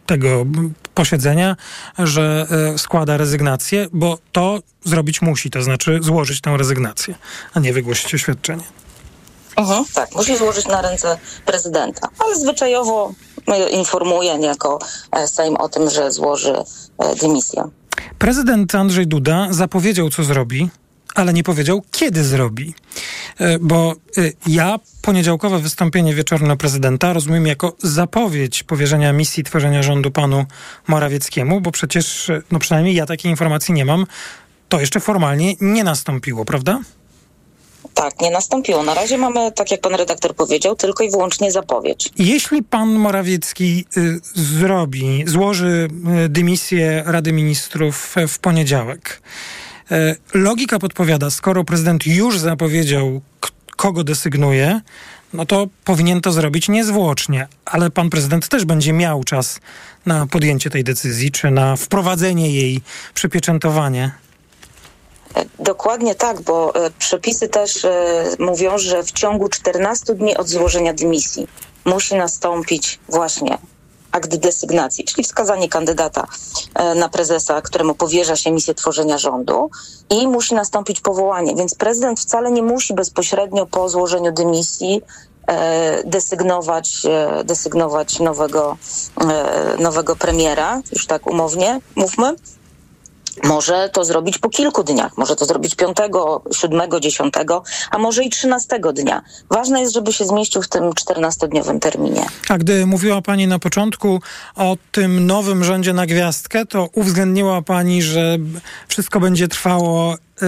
[0.05, 0.45] tego
[0.93, 1.55] posiedzenia,
[1.99, 7.15] że składa rezygnację, bo to zrobić musi, to znaczy złożyć tę rezygnację,
[7.53, 8.63] a nie wygłosić oświadczenie.
[9.55, 13.11] Mhm, tak, musi złożyć na ręce prezydenta, ale zwyczajowo
[13.67, 14.79] y, informuje niejako
[15.11, 16.55] e, Sejm o tym, że złoży
[16.97, 17.63] e, dymisję.
[18.19, 20.69] Prezydent Andrzej Duda zapowiedział, co zrobi,
[21.15, 22.73] ale nie powiedział, kiedy zrobi.
[23.39, 23.95] E, Bo
[24.47, 30.45] ja poniedziałkowe wystąpienie wieczorne prezydenta rozumiem jako zapowiedź powierzenia misji tworzenia rządu panu
[30.87, 34.05] Morawieckiemu, bo przecież, no przynajmniej ja takiej informacji nie mam,
[34.69, 36.79] to jeszcze formalnie nie nastąpiło, prawda?
[37.93, 38.83] Tak, nie nastąpiło.
[38.83, 42.09] Na razie mamy, tak jak pan redaktor powiedział, tylko i wyłącznie zapowiedź.
[42.17, 45.87] Jeśli pan Morawiecki y, zrobi, złoży
[46.25, 49.21] y, dymisję Rady Ministrów w poniedziałek,
[49.91, 53.21] y, logika podpowiada, skoro prezydent już zapowiedział,
[53.75, 54.81] kogo desygnuje,
[55.33, 59.59] no to powinien to zrobić niezwłocznie, ale pan prezydent też będzie miał czas
[60.05, 62.81] na podjęcie tej decyzji, czy na wprowadzenie jej,
[63.13, 64.11] przypieczętowanie.
[65.59, 70.93] Dokładnie tak, bo e, przepisy też e, mówią, że w ciągu 14 dni od złożenia
[70.93, 71.47] dymisji
[71.85, 73.57] musi nastąpić właśnie
[74.11, 76.27] akt desygnacji, czyli wskazanie kandydata
[76.73, 79.69] e, na prezesa, któremu powierza się misję tworzenia rządu
[80.09, 81.55] i musi nastąpić powołanie.
[81.55, 85.01] Więc prezydent wcale nie musi bezpośrednio po złożeniu dymisji
[86.05, 87.01] desygnować,
[87.43, 88.77] desygnować nowego,
[89.79, 92.35] nowego premiera, już tak umownie mówmy.
[93.43, 95.97] Może to zrobić po kilku dniach, może to zrobić 5,
[96.51, 97.33] 7, 10,
[97.91, 99.21] a może i 13 dnia.
[99.49, 102.25] Ważne jest, żeby się zmieścił w tym 14-dniowym terminie.
[102.49, 104.21] A gdy mówiła Pani na początku
[104.55, 108.37] o tym nowym rządzie na gwiazdkę, to uwzględniła Pani, że
[108.87, 110.15] wszystko będzie trwało.
[110.41, 110.45] Y,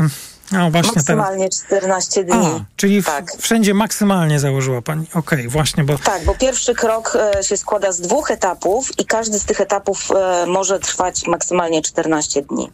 [0.00, 1.08] y, no właśnie teraz.
[1.08, 2.46] Maksymalnie 14 dni.
[2.46, 5.06] A, czyli w, wszędzie maksymalnie założyła Pani.
[5.14, 5.98] Okej, właśnie, bo.
[5.98, 10.08] Tak, bo pierwszy krok e, się składa z dwóch etapów i każdy z tych etapów
[10.10, 12.70] e, może trwać maksymalnie 14 dni.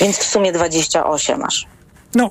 [0.00, 1.66] Więc w sumie 28 masz.
[2.14, 2.30] No,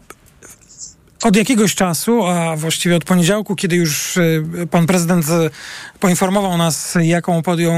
[1.23, 5.49] od jakiegoś czasu, a właściwie od poniedziałku, kiedy już y, pan prezydent y,
[5.99, 7.73] poinformował nas, jaką podjął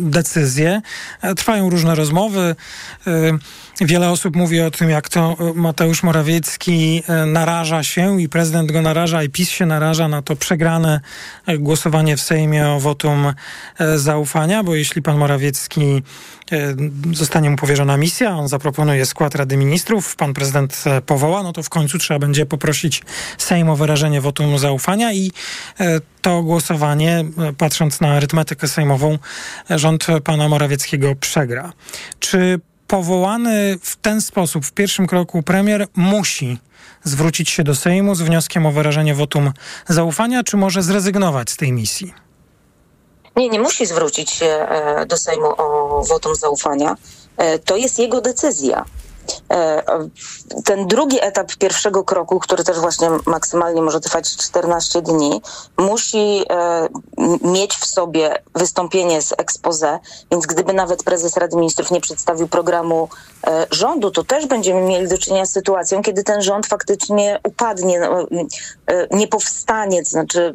[0.00, 0.82] decyzję,
[1.22, 2.56] e, trwają różne rozmowy.
[3.06, 3.32] Y,
[3.80, 8.72] Wiele osób mówi o tym, jak to y, Mateusz Morawiecki y, naraża się i prezydent
[8.72, 11.00] go naraża, i PiS się naraża na to przegrane
[11.58, 13.32] głosowanie w Sejmie o wotum
[13.96, 16.02] zaufania, bo jeśli pan Morawiecki
[17.12, 21.62] zostanie mu powierzona misja, on zaproponuje skład Rady Ministrów, pan prezydent e, powoła, no to
[21.62, 23.02] w końcu trzeba będzie poprosić
[23.38, 25.32] Sejm o wyrażenie wotum zaufania i
[25.80, 29.18] e, to głosowanie, e, patrząc na arytmetykę sejmową,
[29.70, 31.72] e, rząd pana Morawieckiego przegra.
[32.20, 36.58] Czy powołany w ten sposób w pierwszym kroku premier musi
[37.04, 39.52] zwrócić się do Sejmu z wnioskiem o wyrażenie wotum
[39.88, 42.14] zaufania, czy może zrezygnować z tej misji?
[43.36, 46.96] Nie, nie musi zwrócić się e, do Sejmu o wotum zaufania.
[47.36, 48.84] E, To jest jego decyzja.
[49.50, 49.82] E,
[50.64, 55.42] Ten drugi etap pierwszego kroku, który też właśnie maksymalnie może trwać 14 dni,
[55.78, 56.44] musi
[57.44, 59.98] mieć w sobie wystąpienie z expose,
[60.30, 63.08] więc gdyby nawet prezes Rady Ministrów nie przedstawił programu
[63.70, 68.26] rządu, to też będziemy mieli do czynienia z sytuacją, kiedy ten rząd faktycznie upadnie, no,
[69.10, 70.52] nie powstanie, to znaczy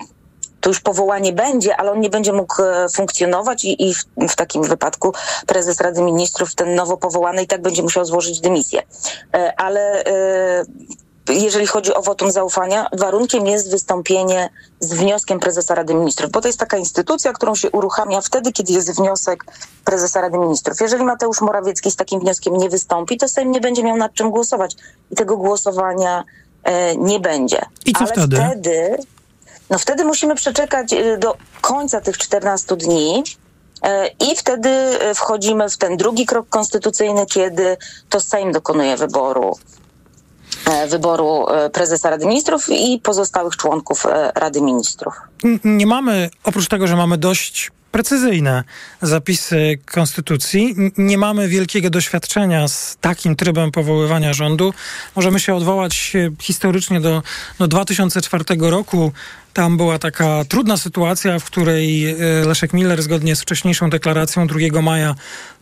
[0.67, 4.35] to już powołanie będzie, ale on nie będzie mógł e, funkcjonować i, i w, w
[4.35, 5.13] takim wypadku
[5.45, 8.83] prezes Rady Ministrów, ten nowo powołany, i tak będzie musiał złożyć dymisję.
[9.33, 10.65] E, Ale e,
[11.29, 14.49] jeżeli chodzi o wotum zaufania, warunkiem jest wystąpienie
[14.79, 18.73] z wnioskiem prezesa Rady Ministrów, bo to jest taka instytucja, którą się uruchamia wtedy, kiedy
[18.73, 19.43] jest wniosek
[19.85, 20.81] prezesa Rady Ministrów.
[20.81, 24.31] Jeżeli Mateusz Morawiecki z takim wnioskiem nie wystąpi, to Sejm nie będzie miał nad czym
[24.31, 24.75] głosować
[25.11, 26.23] i tego głosowania
[26.63, 27.61] e, nie będzie.
[27.85, 28.35] I co Ale wtedy?
[28.35, 28.97] wtedy
[29.69, 33.23] no wtedy musimy przeczekać y, do końca tych 14 dni
[33.81, 37.77] e, i wtedy e, wchodzimy w ten drugi krok konstytucyjny, kiedy
[38.09, 39.57] to Sejm dokonuje wyboru
[40.71, 45.13] e, wyboru prezesa Rady Ministrów i pozostałych członków Rady Ministrów.
[45.63, 48.63] Nie mamy, oprócz tego, że mamy dość precyzyjne
[49.01, 54.73] zapisy konstytucji, nie mamy wielkiego doświadczenia z takim trybem powoływania rządu.
[55.15, 57.23] Możemy się odwołać historycznie do,
[57.59, 59.11] do 2004 roku.
[59.57, 62.15] Tam była taka trudna sytuacja, w której e,
[62.45, 65.15] Leszek Miller zgodnie z wcześniejszą deklaracją 2 maja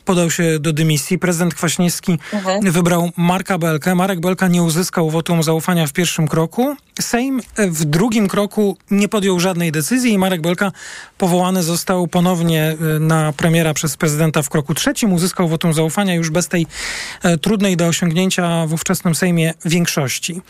[0.05, 1.19] podał się do dymisji.
[1.19, 2.19] Prezydent Kwaśniewski
[2.61, 3.95] wybrał Marka Belkę.
[3.95, 6.75] Marek Belka nie uzyskał wotum zaufania w pierwszym kroku.
[7.01, 10.71] Sejm w drugim kroku nie podjął żadnej decyzji i Marek Belka
[11.17, 15.13] powołany został ponownie e, na premiera przez prezydenta w kroku trzecim.
[15.13, 16.67] Uzyskał wotum zaufania już bez tej
[17.23, 20.41] e, trudnej do osiągnięcia w ówczesnym Sejmie większości.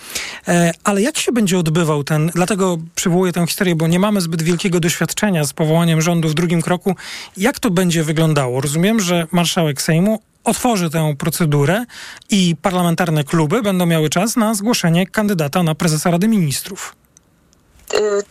[0.48, 4.42] E, ale jak się będzie odbywał ten, dlatego przywołuję tę historię, bo nie mamy zbyt
[4.42, 6.96] wielkiego doświadczenia z powołaniem rządu w drugim kroku.
[7.38, 8.62] Jak to będzie wyglądało?
[8.62, 11.86] Rozumiem, że marszałek Sejmu otworzy tę procedurę
[12.30, 16.96] i parlamentarne kluby będą miały czas na zgłoszenie kandydata na prezesa Rady Ministrów.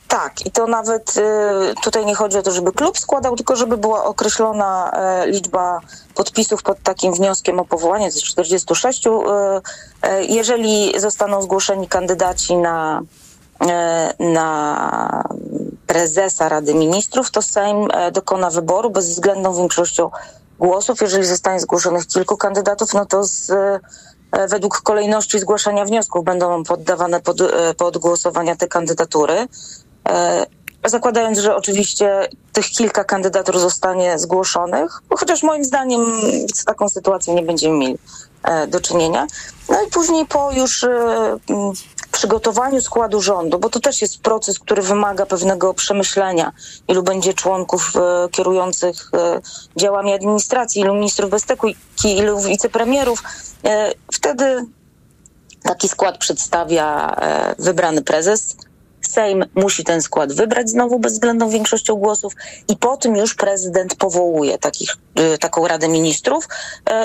[0.09, 1.20] tak, i to nawet y,
[1.83, 5.81] tutaj nie chodzi o to, żeby klub składał, tylko żeby była określona e, liczba
[6.14, 9.07] podpisów pod takim wnioskiem o powołanie, jest 46.
[9.07, 9.11] Y,
[10.03, 13.03] e, jeżeli zostaną zgłoszeni kandydaci na,
[13.61, 15.24] e, na
[15.87, 20.11] prezesa Rady Ministrów, to Sejm dokona wyboru bezwzględną większością
[20.58, 21.00] głosów.
[21.00, 23.52] Jeżeli zostanie zgłoszonych kilku kandydatów, no to z
[24.34, 29.46] E, według kolejności zgłaszania wniosków będą poddawane pod, e, pod głosowania te kandydatury.
[30.84, 36.06] E, zakładając, że oczywiście tych kilka kandydatur zostanie zgłoszonych, chociaż moim zdaniem
[36.54, 37.98] z taką sytuacją nie będziemy mieli
[38.68, 39.26] do czynienia.
[39.68, 40.86] No i później po już
[42.12, 46.52] przygotowaniu składu rządu, bo to też jest proces, który wymaga pewnego przemyślenia,
[46.88, 47.92] ilu będzie członków
[48.30, 49.10] kierujących
[49.76, 53.22] działami administracji, ilu ministrów bezpieczeństwa, ilu wicepremierów,
[53.64, 54.66] E, wtedy
[55.62, 58.56] taki skład przedstawia e, wybrany prezes.
[59.06, 62.32] Sejm musi ten skład wybrać znowu bezwzględną większością głosów
[62.68, 66.48] i po tym już prezydent powołuje takich, e, taką Radę Ministrów.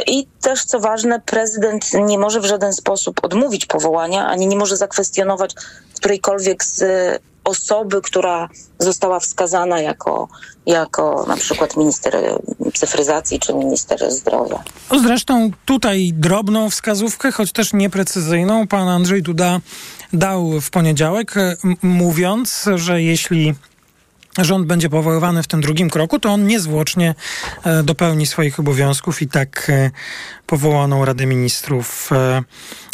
[0.07, 4.77] I też co ważne, prezydent nie może w żaden sposób odmówić powołania, ani nie może
[4.77, 5.55] zakwestionować
[5.95, 6.83] którejkolwiek z
[7.49, 10.27] osoby, która została wskazana jako,
[10.65, 12.17] jako na przykład minister
[12.73, 14.63] cyfryzacji czy minister zdrowia.
[15.03, 19.59] Zresztą tutaj drobną wskazówkę, choć też nieprecyzyjną, pan Andrzej Duda
[20.13, 21.35] dał w poniedziałek,
[21.81, 23.55] mówiąc, że jeśli
[24.38, 27.15] rząd będzie powoływany w tym drugim kroku, to on niezwłocznie
[27.63, 29.91] e, dopełni swoich obowiązków i tak e,
[30.45, 32.43] powołaną Radę Ministrów, e,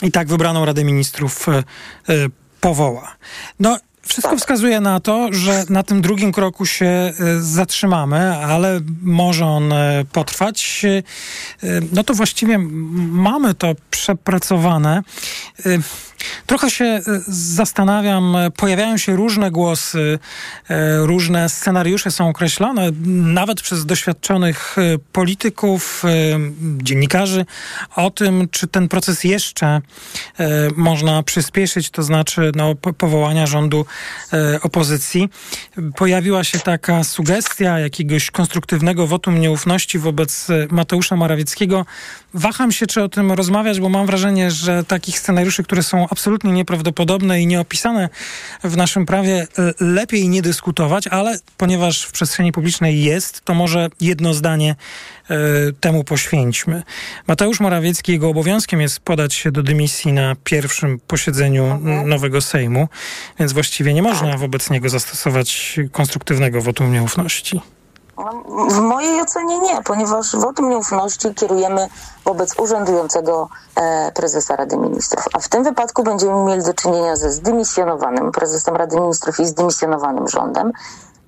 [0.01, 1.45] i tak wybraną Radę Ministrów
[2.61, 3.15] powoła.
[3.59, 9.45] No wszystko wskazuje na to, że na tym drugim kroku się e, zatrzymamy, ale może
[9.45, 10.85] on e, potrwać.
[10.85, 12.57] E, no to właściwie
[13.09, 15.03] mamy to przepracowane.
[16.45, 20.19] Trochę się e, zastanawiam, pojawiają się różne głosy,
[20.69, 22.91] e, różne scenariusze są określone,
[23.33, 26.03] nawet przez doświadczonych e, polityków,
[26.77, 27.45] dziennikarzy,
[27.95, 29.81] o tym, czy ten proces jeszcze
[30.75, 33.85] można przyspieszyć, to znaczy no, powołania rządu
[34.61, 35.29] opozycji.
[35.95, 41.85] Pojawiła się taka sugestia jakiegoś konstruktywnego wotum nieufności wobec Mateusza Morawieckiego.
[42.33, 46.51] Waham się, czy o tym rozmawiać, bo mam wrażenie, że takich scenariuszy, które są absolutnie
[46.51, 48.10] nieprawdopodobne i nieopisane
[48.63, 53.89] w naszym prawie, e, lepiej nie dyskutować, ale ponieważ w przestrzeni publicznej jest, to może
[54.01, 54.75] jedno zdanie
[55.30, 55.36] e,
[55.80, 56.84] temu poświęćmy.
[57.28, 62.10] Mateusz Morawiecki, jego obowiązkiem jest podać się do dymisji na pierwszym posiedzeniu mhm.
[62.10, 62.88] nowego Sejmu,
[63.39, 67.62] więc właściwie nie można wobec niego zastosować konstruktywnego wotum nieufności.
[68.69, 71.88] W mojej ocenie nie, ponieważ wotum nieufności kierujemy
[72.25, 75.25] wobec urzędującego e, prezesa Rady Ministrów.
[75.34, 80.28] A w tym wypadku będziemy mieli do czynienia ze zdymisjonowanym prezesem Rady Ministrów i zdymisjonowanym
[80.28, 80.71] rządem,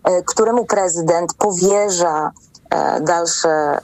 [0.04, 2.32] e, któremu prezydent powierza
[2.70, 3.80] e, dalsze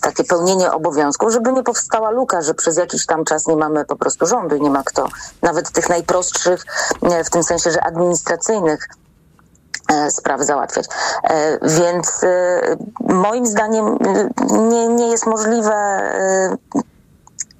[0.00, 3.96] takie pełnienie obowiązków, żeby nie powstała luka, że przez jakiś tam czas nie mamy po
[3.96, 5.08] prostu rządu i nie ma kto,
[5.42, 6.64] nawet tych najprostszych,
[7.24, 8.88] w tym sensie, że administracyjnych
[10.10, 10.86] spraw załatwiać.
[11.24, 12.60] E, więc e,
[13.00, 13.98] moim zdaniem
[14.50, 15.74] nie, nie jest możliwe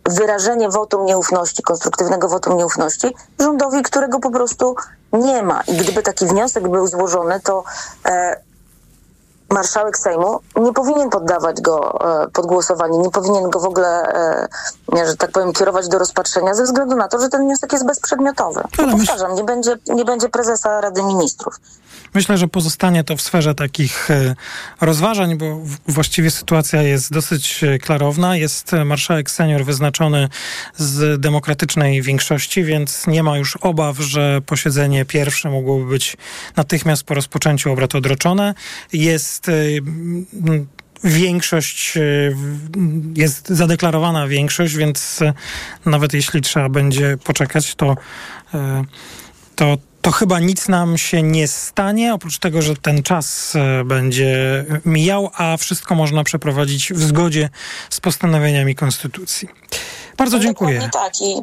[0.08, 4.76] wyrażenie wotum nieufności, konstruktywnego wotum nieufności rządowi, którego po prostu
[5.12, 5.60] nie ma.
[5.60, 7.64] I gdyby taki wniosek był złożony, to
[9.50, 11.98] marszałek Sejmu nie powinien poddawać go
[12.32, 14.12] pod głosowanie, nie powinien go w ogóle,
[15.06, 18.62] że tak powiem, kierować do rozpatrzenia ze względu na to, że ten wniosek jest bezprzedmiotowy.
[18.78, 21.60] Ale powtarzam, nie będzie, nie będzie prezesa Rady Ministrów.
[22.14, 24.35] Myślę, że pozostanie to w sferze takich e,
[24.81, 28.37] rozważań, bo właściwie sytuacja jest dosyć e, klarowna.
[28.37, 30.29] Jest marszałek senior wyznaczony
[30.77, 36.16] z demokratycznej większości, więc nie ma już obaw, że posiedzenie pierwsze mogłoby być
[36.57, 38.55] natychmiast po rozpoczęciu obrad odroczone.
[38.92, 39.53] Jest e,
[41.05, 41.98] większość,
[43.16, 45.20] jest zadeklarowana większość, więc
[45.87, 47.96] nawet jeśli trzeba będzie poczekać, to,
[49.57, 54.64] to to chyba nic nam się nie stanie, oprócz tego, że ten czas e, będzie
[54.84, 57.48] mijał, a wszystko można przeprowadzić w zgodzie
[57.90, 59.48] z postanowieniami Konstytucji.
[60.16, 60.90] Bardzo no, dziękuję.
[60.92, 61.34] Tak, i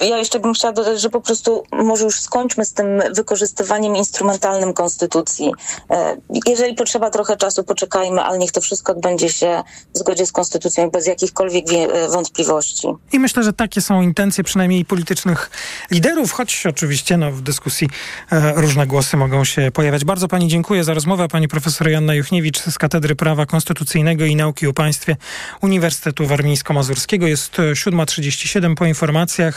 [0.00, 4.74] ja jeszcze bym chciała dodać, że po prostu może już skończmy z tym wykorzystywaniem instrumentalnym
[4.74, 5.52] konstytucji.
[5.90, 9.62] E, jeżeli potrzeba trochę czasu, poczekajmy, ale niech to wszystko odbędzie się
[9.94, 12.88] w zgodzie z konstytucją bez jakichkolwiek e, wątpliwości.
[13.12, 15.50] I myślę, że takie są intencje przynajmniej politycznych
[15.90, 17.88] liderów, choć oczywiście no, w dyskusji
[18.32, 20.04] e, różne głosy mogą się pojawiać.
[20.04, 21.28] Bardzo pani dziękuję za rozmowę.
[21.28, 25.16] Pani profesor Joanna Juchniewicz z Katedry Prawa Konstytucyjnego i Nauki o Państwie
[25.62, 27.26] Uniwersytetu Warmińsko-Mazurskiego.
[27.26, 29.49] Jest 7.37 po informacjach.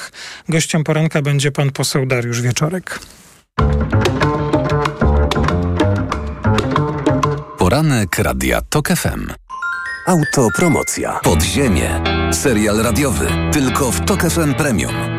[0.49, 2.99] Gościem poranka będzie pan poseł Dariusz Wieczorek.
[7.57, 9.27] Poranek Radia TOK FM.
[10.07, 11.19] Autopromocja.
[11.23, 12.01] Podziemie.
[12.31, 13.27] Serial radiowy.
[13.51, 15.12] Tylko w TOK FM Premium.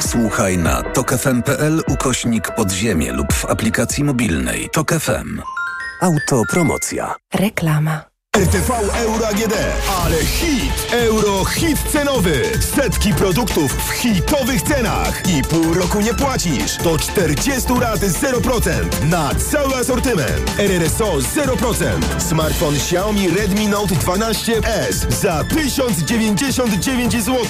[0.00, 5.40] Słuchaj na tokefm.pl ukośnik podziemie lub w aplikacji mobilnej TOK FM.
[6.00, 7.14] Autopromocja.
[7.34, 8.07] Reklama.
[8.38, 9.54] RTV Euro AGD,
[10.04, 10.92] ale hit!
[10.92, 12.42] Euro hit cenowy!
[12.76, 16.76] Setki produktów w hitowych cenach i pół roku nie płacisz.
[16.76, 20.58] Do 40 rat 0% na cały asortyment.
[20.58, 22.20] RRSO 0%.
[22.20, 27.44] Smartfon Xiaomi Redmi Note 12S za 1099 zł.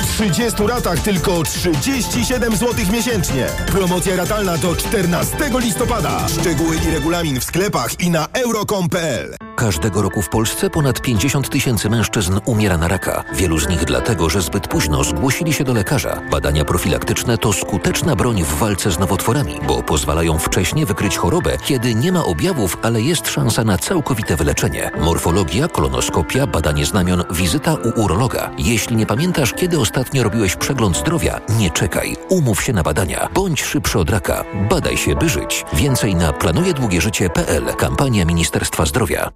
[0.00, 3.46] W 30 ratach tylko 37 zł miesięcznie.
[3.66, 6.28] Promocja ratalna do 14 listopada.
[6.28, 9.45] Szczegóły i regulamin w sklepach i na euro.com.pl.
[9.56, 13.24] Każdego roku w Polsce ponad 50 tysięcy mężczyzn umiera na raka.
[13.34, 16.20] Wielu z nich dlatego, że zbyt późno zgłosili się do lekarza.
[16.30, 21.94] Badania profilaktyczne to skuteczna broń w walce z nowotworami, bo pozwalają wcześnie wykryć chorobę, kiedy
[21.94, 24.90] nie ma objawów, ale jest szansa na całkowite wyleczenie.
[25.00, 28.50] Morfologia, kolonoskopia, badanie znamion, wizyta u urologa.
[28.58, 32.16] Jeśli nie pamiętasz, kiedy ostatnio robiłeś przegląd zdrowia, nie czekaj.
[32.28, 33.28] Umów się na badania.
[33.34, 34.44] Bądź szybszy od raka.
[34.70, 35.64] Badaj się, by żyć.
[35.72, 37.64] Więcej na planujedługieżycie.pl.
[37.76, 39.30] Kampania Ministerstwa Zdrowia.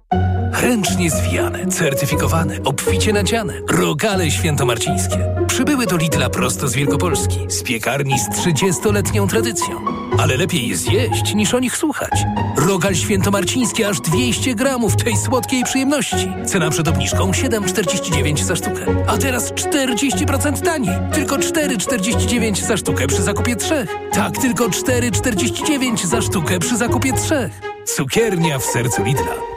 [0.61, 3.53] Ręcznie zwijane, certyfikowane, obficie nadziane.
[3.69, 5.17] Rogale świętomarcińskie.
[5.47, 9.75] Przybyły do Lidla prosto z Wielkopolski, z piekarni z 30-letnią tradycją.
[10.19, 12.11] Ale lepiej je zjeść, niż o nich słuchać.
[12.57, 16.33] Rogal świętomarciński aż 200 gramów tej słodkiej przyjemności.
[16.45, 18.85] Cena przed obniżką 7,49 za sztukę.
[19.07, 20.95] A teraz 40% taniej.
[21.13, 23.89] Tylko 4,49 za sztukę przy zakupie trzech.
[24.13, 27.51] Tak, tylko 4,49 za sztukę przy zakupie trzech.
[27.85, 29.50] Cukiernia w sercu Lidla.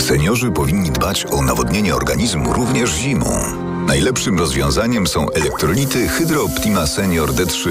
[0.00, 3.26] Seniorzy powinni dbać o nawodnienie organizmu również zimą.
[3.86, 7.70] Najlepszym rozwiązaniem są elektrolity Hydro Optima Senior D3.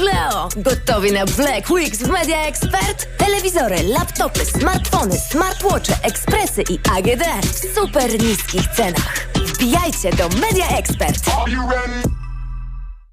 [0.00, 0.48] Cleo!
[0.56, 3.06] Gotowi na Black Weeks w Media Expert?
[3.18, 9.26] Telewizory, laptopy, smartfony, smartwatche, ekspresy i AGD w super niskich cenach.
[9.34, 11.20] Wbijajcie do Media Expert!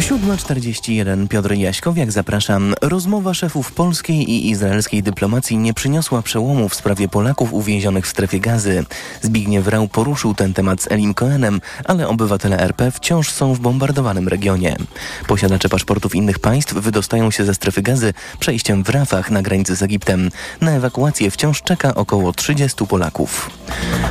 [0.00, 2.74] 7.41 Piotr Jaśkowiak, zapraszam.
[2.80, 8.40] Rozmowa szefów polskiej i izraelskiej dyplomacji nie przyniosła przełomu w sprawie Polaków uwięzionych w strefie
[8.40, 8.84] gazy.
[9.22, 14.28] Zbigniew Rau poruszył ten temat z Elim Cohenem, ale obywatele RP wciąż są w bombardowanym
[14.28, 14.76] regionie.
[15.26, 19.82] Posiadacze paszportów innych państw wydostają się ze strefy gazy przejściem w Rafach na granicy z
[19.82, 20.30] Egiptem.
[20.60, 23.50] Na ewakuację wciąż czeka około 30 Polaków.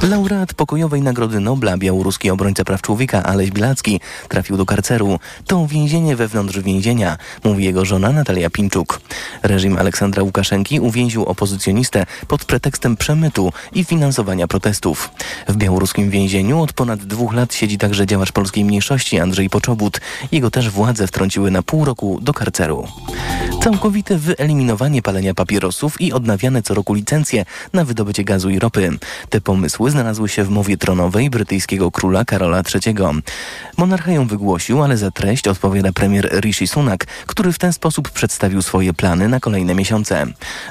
[0.02, 5.20] Laureat pokojowej Nagrody Nobla, białoruski obrońca praw człowieka Aleś Bilacki trafił do karceru.
[5.46, 9.02] To więzienie wewnątrz więzienia, mówi jego żona Natalia Pinczuk.
[9.44, 15.10] Reżim Aleksandra Łukaszenki uwięził opozycjonistę pod pretekstem przemytu i finansowania protestów.
[15.48, 20.02] W białoruskim więzieniu od ponad dwóch lat siedzi także działacz polskiej mniejszości Andrzej Poczobut.
[20.32, 22.88] Jego też władze wtrąciły na pół roku do karceru.
[23.64, 28.90] Całkowite wyeliminowanie palenia papierosów i odnawiane co roku licencje na wydobycie gazu i ropy.
[29.30, 32.96] Te pomysły znalazły się w mowie tronowej brytyjskiego króla Karola III.
[33.78, 38.62] Monarcha ją wygłosił, ale za treść odpowiada premier Rishi Sunak, który w ten sposób przedstawił
[38.62, 40.26] swoje plany na kolejne miesiące.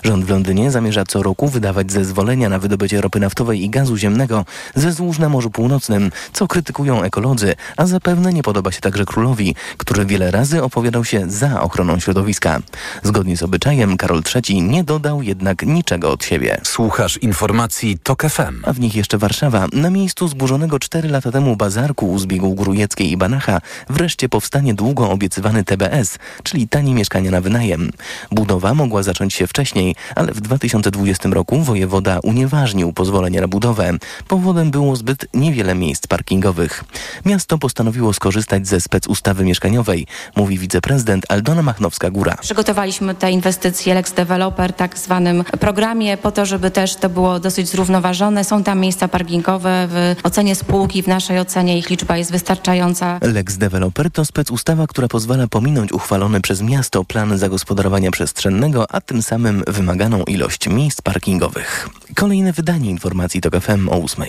[0.05, 4.45] Rząd w Londynie zamierza co roku wydawać zezwolenia na wydobycie ropy naftowej i gazu ziemnego
[4.75, 9.55] ze złóż na Morzu Północnym, co krytykują ekolodzy, a zapewne nie podoba się także królowi,
[9.77, 12.61] który wiele razy opowiadał się za ochroną środowiska.
[13.03, 16.61] Zgodnie z obyczajem Karol III nie dodał jednak niczego od siebie.
[16.65, 18.63] Słuchasz informacji TOK FM.
[18.67, 19.67] A w nich jeszcze Warszawa.
[19.73, 24.88] Na miejscu zburzonego 4 lata temu bazarku z biegu Grujeckiej i Banacha wreszcie powstanie długo
[24.97, 27.91] obiecywany TBS, czyli tanie mieszkania na wynajem.
[28.31, 33.93] Budowa mogła zacząć się wcześniej, ale w 2020 roku wojewoda unieważnił pozwolenie na budowę.
[34.29, 36.85] Powodem było zbyt niewiele miejsc parkingowych.
[37.25, 42.37] Miasto postanowiło skorzystać ze specustawy mieszkaniowej, mówi wiceprezydent Aldona Machnowska-Góra.
[42.41, 47.69] Przygotowaliśmy te inwestycje Lex Developer, tak zwanym programie, po to, żeby też to było dosyć
[47.69, 48.45] zrównoważone.
[48.45, 49.89] Są tam miejsca parkingowe.
[49.91, 53.19] W ocenie spółki, w naszej ocenie ich liczba jest wystarczająca.
[53.23, 59.23] Lex Developer to specustawa, która pozwala pominąć uchwalony przez miasto plan zagospodarowania przestrzennego, a tym
[59.23, 61.89] samym wymaganą ilość miejsc parkingowych.
[62.15, 64.25] Kolejne wydanie informacji to FM o 8.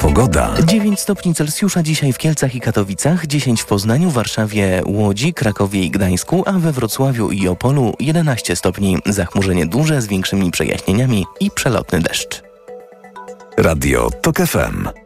[0.00, 0.54] Pogoda.
[0.64, 5.90] 9 stopni Celsjusza dzisiaj w Kielcach i Katowicach, 10 w Poznaniu, Warszawie, Łodzi, Krakowie i
[5.90, 8.98] Gdańsku, a we Wrocławiu i Opolu 11 stopni.
[9.06, 12.42] Zachmurzenie duże z większymi przejaśnieniami i przelotny deszcz.
[13.58, 15.05] Radio TOK FM.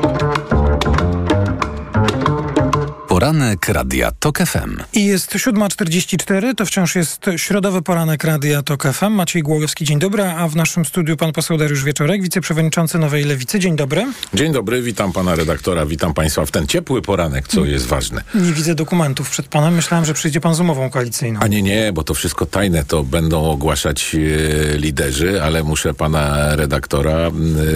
[3.21, 4.77] Poranek Radia TOK FM.
[4.93, 9.11] I jest 7.44, to wciąż jest środowy poranek Radia TOK FM.
[9.11, 13.59] Maciej Głogowski, dzień dobry, a w naszym studiu pan poseł Dariusz Wieczorek, wiceprzewodniczący Nowej Lewicy.
[13.59, 14.05] Dzień dobry.
[14.33, 18.23] Dzień dobry, witam pana redaktora, witam państwa w ten ciepły poranek, co jest ważne.
[18.35, 21.39] Nie widzę dokumentów przed panem, myślałem, że przyjdzie pan z umową koalicyjną.
[21.39, 26.55] A nie, nie, bo to wszystko tajne, to będą ogłaszać e, liderzy, ale muszę pana
[26.55, 27.31] redaktora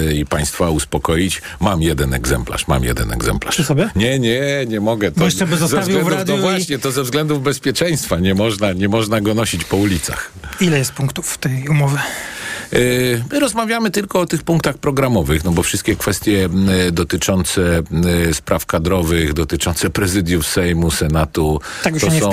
[0.09, 1.41] e, i państwa uspokoić.
[1.59, 3.55] Mam jeden egzemplarz, mam jeden egzemplarz.
[3.55, 3.89] Czy sobie?
[3.95, 5.11] Nie, nie, nie mogę.
[5.11, 8.19] To, jeszcze by zostawił w radiu No i- właśnie, to ze względów bezpieczeństwa.
[8.19, 10.31] Nie można, nie można go nosić po ulicach.
[10.61, 11.97] Ile jest punktów tej umowy?
[12.71, 17.83] Yy, My rozmawiamy tylko o tych punktach programowych, no bo wszystkie kwestie m, dotyczące m,
[18.33, 22.31] spraw kadrowych, dotyczące prezydiów Sejmu, Senatu, Tego to, są,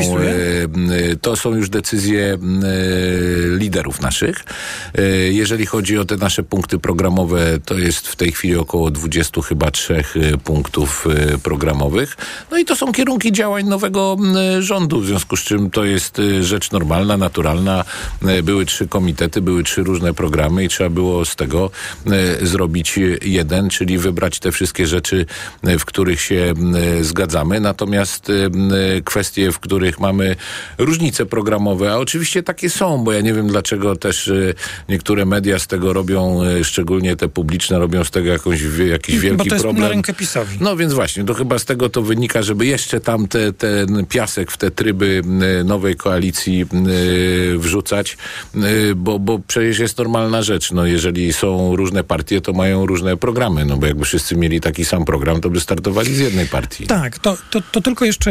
[1.21, 2.39] to są już decyzje
[3.59, 4.45] liderów naszych.
[5.31, 9.71] Jeżeli chodzi o te nasze punkty programowe, to jest w tej chwili około 20 chyba
[9.71, 10.15] trzech
[10.45, 11.07] punktów
[11.43, 12.17] programowych.
[12.51, 14.17] No i to są kierunki działań nowego
[14.59, 17.85] rządu, w związku z czym to jest rzecz normalna, naturalna.
[18.43, 20.22] Były trzy komitety, były trzy różne programy
[20.63, 21.71] i trzeba było z tego
[22.07, 25.27] e, zrobić jeden, czyli wybrać te wszystkie rzeczy,
[25.63, 26.55] e, w których się
[26.99, 27.61] e, zgadzamy.
[27.61, 28.33] Natomiast
[29.05, 30.37] kwestie, w których mamy
[30.79, 34.31] różnice programowe, a oczywiście takie są, bo ja nie wiem dlaczego też
[34.89, 38.61] niektóre media z tego robią, szczególnie te publiczne, robią z tego jakąś,
[38.91, 39.83] jakiś wielki Bo to jest problem.
[39.83, 40.57] na rękę PiSowi.
[40.61, 44.51] No więc właśnie, to chyba z tego to wynika, żeby jeszcze tam te, ten piasek
[44.51, 45.23] w te tryby
[45.65, 46.67] nowej koalicji
[47.57, 48.17] wrzucać,
[48.97, 50.73] bo, bo przecież jest normalna rzecz.
[50.73, 54.85] No jeżeli są różne partie, to mają różne programy, no bo jakby wszyscy mieli taki
[54.85, 56.87] sam program, to by startowali z jednej partii.
[56.87, 58.31] Tak, to, to, to tylko jeszcze.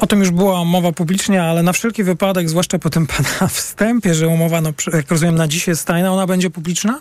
[0.00, 4.14] O tym już była mowa publicznie, ale na wszelki wypadek, zwłaszcza po tym pana wstępie,
[4.14, 7.00] że umowa, no, jak rozumiem, na dziś jest tajna, ona będzie publiczna?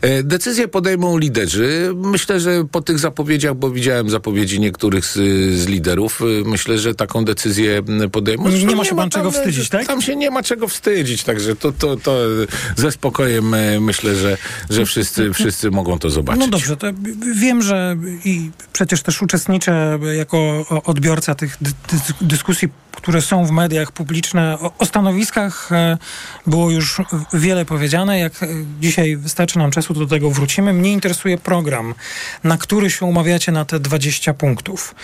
[0.00, 1.92] E, Decyzje podejmą liderzy.
[1.96, 5.14] Myślę, że po tych zapowiedziach, bo widziałem zapowiedzi niektórych z,
[5.60, 8.44] z liderów, e, myślę, że taką decyzję podejmą.
[8.44, 9.86] Nie Zresztą ma się pan czego tam, e, wstydzić, tak?
[9.86, 12.16] Tam się nie ma czego wstydzić, także to, to, to
[12.76, 14.38] ze spokojem e, myślę, że,
[14.70, 16.40] że wszyscy, wszyscy mogą to zobaczyć.
[16.40, 16.86] No dobrze, to
[17.34, 23.50] wiem, że i przecież też uczestniczę jako odbiorca tych dy- dys- dyskusji, które są w
[23.50, 24.58] mediach publiczne.
[24.60, 25.98] O, o stanowiskach e,
[26.46, 27.00] było już
[27.32, 28.18] wiele powiedziane.
[28.18, 28.46] Jak e,
[28.80, 30.72] dzisiaj wystarczy nam czasu, do tego wrócimy.
[30.72, 31.94] Mnie interesuje program,
[32.44, 34.94] na który się umawiacie na te 20 punktów.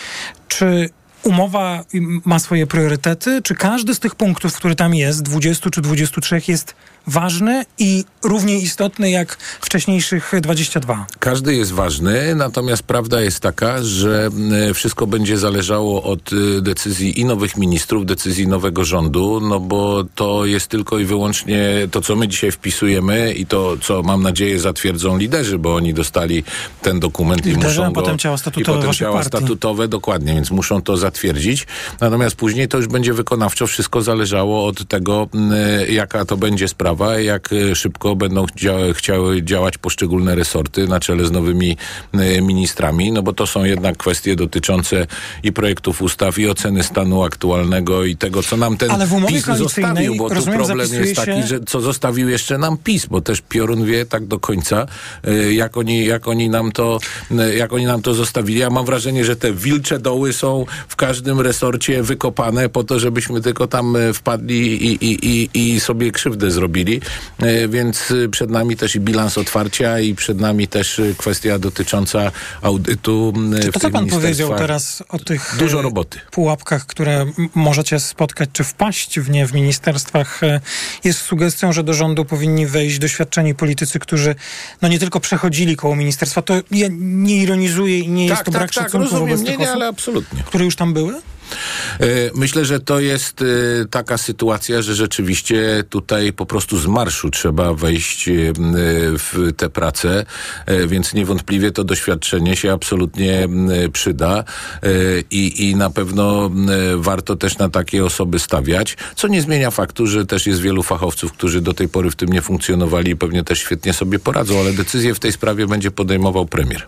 [0.49, 0.91] Czy
[1.23, 1.85] umowa
[2.25, 3.43] ma swoje priorytety?
[3.43, 6.75] Czy każdy z tych punktów, który tam jest, 20 czy 23, jest
[7.09, 11.07] ważny i równie istotny jak wcześniejszych 22?
[11.19, 14.31] Każdy jest ważny, natomiast prawda jest taka, że
[14.71, 20.05] e, wszystko będzie zależało od e, decyzji i nowych ministrów, decyzji nowego rządu, no bo
[20.15, 24.61] to jest tylko i wyłącznie to, co my dzisiaj wpisujemy i to, co mam nadzieję
[24.61, 26.45] zatwierdzą liderzy, bo oni dostali
[26.83, 27.93] ten dokument Liderzy, i muszą a go...
[27.93, 29.29] potem ciała statutowe I potem ciała partii.
[29.29, 31.67] statutowe, dokładnie, więc muszą to zatwierdzić.
[32.01, 35.53] Natomiast później to już będzie wykonawczo wszystko zależało od tego, m,
[35.89, 41.27] jaka to będzie sprawa, jak e, szybko będą dzia- chciały działać poszczególne resorty na czele
[41.27, 41.77] z nowymi
[42.13, 45.07] e, ministrami, no bo to są jednak kwestie dotyczące
[45.43, 48.91] i projektów ustaw, i oceny stanu aktualnego, i tego, co nam ten
[49.29, 53.07] PiS zostawił, bo tu rozumiem, problem zapisuje jest taki, że co zostawił jeszcze nam PiS,
[53.07, 54.87] bo też Piorun wie tak do końca,
[55.25, 56.99] e, jak oni, jak oni nam to,
[57.57, 58.61] jak oni nam to zostawili.
[58.61, 63.41] Ja mam wrażenie, że te wilcze doły są w każdym resorcie wykopane po to, żebyśmy
[63.41, 66.88] tylko tam wpadli i, i, i, i sobie krzywdę zrobili.
[66.97, 71.59] E, Więc e, przed nami też i bilans otwarcia i przed nami też e, kwestia
[71.59, 72.33] dotycząca
[72.63, 73.33] audytu
[73.63, 76.19] Czy to, co pan powiedział teraz o tych Dużo roboty.
[76.31, 80.41] pułapkach, które możecie spotkać, czy wpaść w nie w ministerstwach,
[81.05, 84.35] jest sugestią, że do rządu powinni wejść doświadczeni politycy, którzy
[84.83, 88.53] no nie tylko przechodzili koło ministerstwa, to ja nie ironizuję i nie jest Tak, to
[88.53, 89.29] tak, brak tak, szacunku rozumiem.
[89.29, 90.43] wobec Nie, tych nie, osób, ale absolutnie.
[90.47, 91.15] które już tam były?
[92.01, 93.45] E, Myślę, że to jest e,
[93.91, 98.33] taka sytuacja, że rzeczywiście tutaj po prostu z marszu trzeba wejść e,
[99.19, 100.27] w te prace,
[100.87, 103.49] więc niewątpliwie to doświadczenie się absolutnie
[103.93, 104.45] przyda
[105.31, 106.51] i, i na pewno
[106.97, 111.33] warto też na takie osoby stawiać, co nie zmienia faktu, że też jest wielu fachowców,
[111.33, 114.73] którzy do tej pory w tym nie funkcjonowali i pewnie też świetnie sobie poradzą, ale
[114.73, 116.87] decyzję w tej sprawie będzie podejmował premier.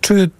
[0.00, 0.30] Czy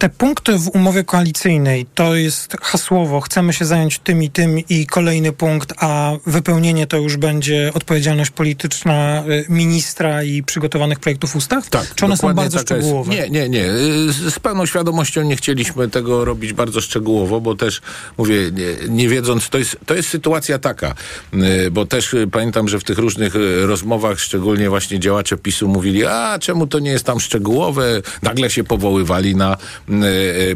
[0.00, 4.86] te punkty w umowie koalicyjnej to jest hasłowo, chcemy się zająć tym i tym i
[4.86, 11.70] kolejny punkt, a wypełnienie to już będzie odpowiedzialność polityczna y, ministra i przygotowanych projektów ustaw?
[11.70, 11.94] Tak.
[11.94, 12.86] Czy one są bardzo taka jest.
[12.86, 13.14] szczegółowe?
[13.14, 13.64] Nie, nie, nie.
[14.08, 17.80] Z, z pełną świadomością nie chcieliśmy tego robić bardzo szczegółowo, bo też
[18.18, 20.94] mówię, nie, nie wiedząc, to jest, to jest sytuacja taka,
[21.34, 25.68] y, bo też y, pamiętam, że w tych różnych y, rozmowach, szczególnie właśnie działacze PiSu
[25.68, 28.02] mówili, a czemu to nie jest tam szczegółowe?
[28.22, 29.89] Nagle się powoływali na y, y,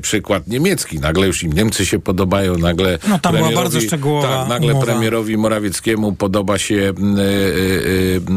[0.00, 1.00] przykład niemiecki.
[1.00, 4.86] Nagle już im Niemcy się podobają, nagle No, tam była bardzo szczegółowa Tak, nagle umowa.
[4.86, 6.92] premierowi Morawieckiemu podoba się y,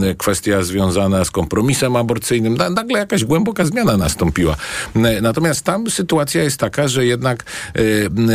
[0.04, 2.58] y, y, kwestia związana z kompromisem aborcyjnym.
[2.58, 4.56] Na- Nagle jakaś głęboka zmiana nastąpiła.
[5.22, 7.43] Natomiast tam sytuacja jest taka, że jednak
[7.78, 7.82] y,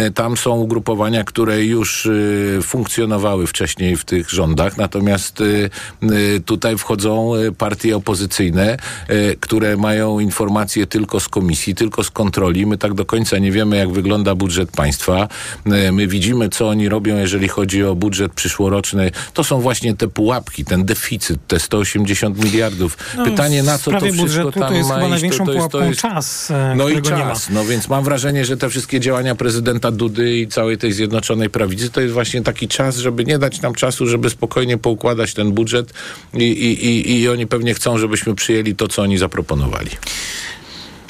[0.06, 5.70] y, tam są ugrupowania, które już y, funkcjonowały wcześniej w tych rządach, natomiast y,
[6.02, 8.76] y, tutaj wchodzą y, partie opozycyjne,
[9.10, 12.51] y, które mają informacje tylko z komisji, tylko z kontroli.
[12.66, 15.28] My tak do końca nie wiemy, jak wygląda budżet państwa.
[15.66, 19.10] Y, My widzimy, co oni robią, jeżeli chodzi o budżet przyszłoroczny.
[19.34, 22.98] To są właśnie te pułapki, ten deficyt, te 180 miliardów.
[23.16, 25.58] No, Pytanie, na co to wszystko budżetu tam to jest ma chyba największą to, to
[25.58, 26.00] jest, to jest...
[26.00, 27.50] czas, e, No i czas.
[27.50, 31.90] No więc mam wrażenie, że te wszystkie działania prezydenta Dudy i całej tej Zjednoczonej Prawicy
[31.90, 35.92] to jest właśnie taki czas, żeby nie dać nam czasu, żeby spokojnie poukładać ten budżet
[36.34, 39.90] i, i, i, i oni pewnie chcą, żebyśmy przyjęli to, co oni zaproponowali.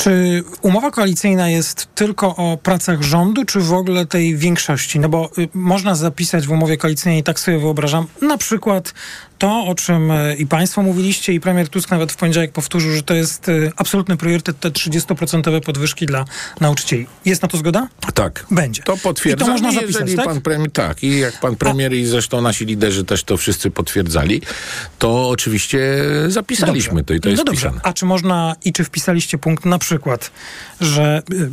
[0.03, 5.00] Czy umowa koalicyjna jest tylko o pracach rządu, czy w ogóle tej większości?
[5.00, 8.94] No bo y, można zapisać w umowie koalicyjnej, tak sobie wyobrażam, na przykład
[9.39, 13.03] to, o czym y, i państwo mówiliście, i premier Tusk nawet w poniedziałek powtórzył, że
[13.03, 16.24] to jest y, absolutny priorytet, te 30% podwyżki dla
[16.61, 17.07] nauczycieli.
[17.24, 17.89] Jest na to zgoda?
[18.14, 18.47] Tak.
[18.51, 18.83] Będzie.
[18.83, 19.47] To potwierdzam.
[19.47, 20.26] I to można zapisać, jeżeli tak?
[20.26, 24.43] pan premier, tak, i jak pan premier i zresztą nasi liderzy też to wszyscy potwierdzali,
[24.99, 25.80] to oczywiście
[26.28, 27.72] zapisaliśmy to i to jest no dobrze.
[27.83, 30.30] A czy można i czy wpisaliście punkt na przykład,
[30.80, 31.51] że y,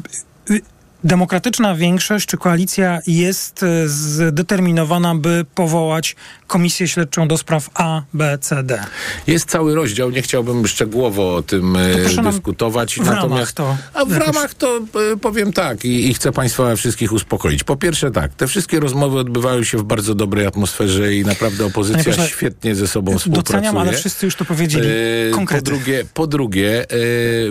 [1.03, 6.15] demokratyczna większość czy koalicja jest y, zdeterminowana, by powołać
[6.47, 8.83] komisję śledczą do spraw A, B, C, D?
[9.27, 12.99] Jest cały rozdział, nie chciałbym szczegółowo o tym e, dyskutować.
[12.99, 14.77] w ramach to a w jakoś- ramach to
[15.13, 17.63] e, powiem tak i, i chcę Państwa wszystkich uspokoić.
[17.63, 22.13] Po pierwsze tak, te wszystkie rozmowy odbywały się w bardzo dobrej atmosferze i naprawdę opozycja
[22.13, 23.59] Panie świetnie ze sobą współpracuje.
[23.61, 24.87] Doceniam, ale wszyscy już to powiedzieli.
[24.89, 26.95] E, Po drugie, po drugie e,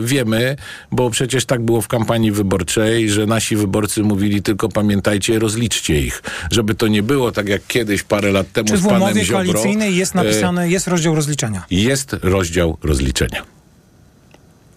[0.01, 0.57] wiemy,
[0.93, 6.23] bo przecież tak było w kampanii wyborczej, że nasi wyborcy mówili tylko pamiętajcie, rozliczcie ich.
[6.51, 9.25] Żeby to nie było tak jak kiedyś parę lat temu Czy z w panem umowie
[9.25, 9.45] Ziobro.
[9.45, 11.65] koalicyjnej jest e, napisane, jest rozdział rozliczenia?
[11.71, 13.43] jest rozdział rozliczenia.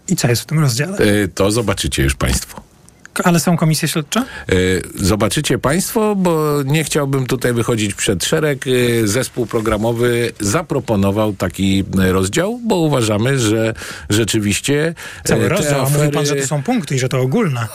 [0.09, 0.97] I co jest w tym rozdziale?
[0.97, 2.62] E, To zobaczycie już Państwo.
[3.24, 4.20] Ale są komisje śledcze?
[4.20, 4.26] E,
[4.95, 8.66] Zobaczycie Państwo, bo nie chciałbym tutaj wychodzić przed szereg.
[8.68, 13.74] E, Zespół programowy zaproponował taki rozdział, bo uważamy, że
[14.09, 14.88] rzeczywiście
[15.26, 17.68] e, Cały rozdział, a mówi pan, że afery- to są punkty i że to ogólne.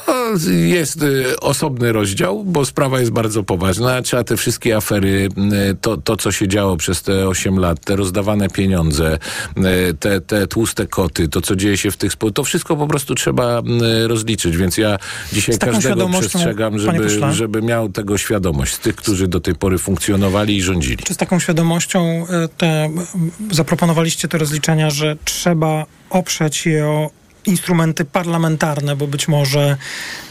[0.67, 0.99] Jest
[1.41, 4.03] osobny rozdział, bo sprawa jest bardzo poważna.
[4.03, 5.29] Trzeba te wszystkie afery,
[5.81, 9.19] to, to co się działo przez te 8 lat, te rozdawane pieniądze,
[10.01, 13.15] te, te tłuste koty, to co dzieje się w tych spółkach, to wszystko po prostu
[13.15, 13.63] trzeba
[14.07, 14.57] rozliczyć.
[14.57, 14.99] Więc ja
[15.33, 19.79] dzisiaj Z każdego przestrzegam, żeby, żeby miał tego świadomość z tych, którzy do tej pory
[19.79, 21.05] funkcjonowali i rządzili.
[21.05, 22.91] Czy z taką świadomością e, te,
[23.51, 27.11] zaproponowaliście te rozliczenia, że trzeba oprzeć je o
[27.47, 29.77] instrumenty parlamentarne, bo być może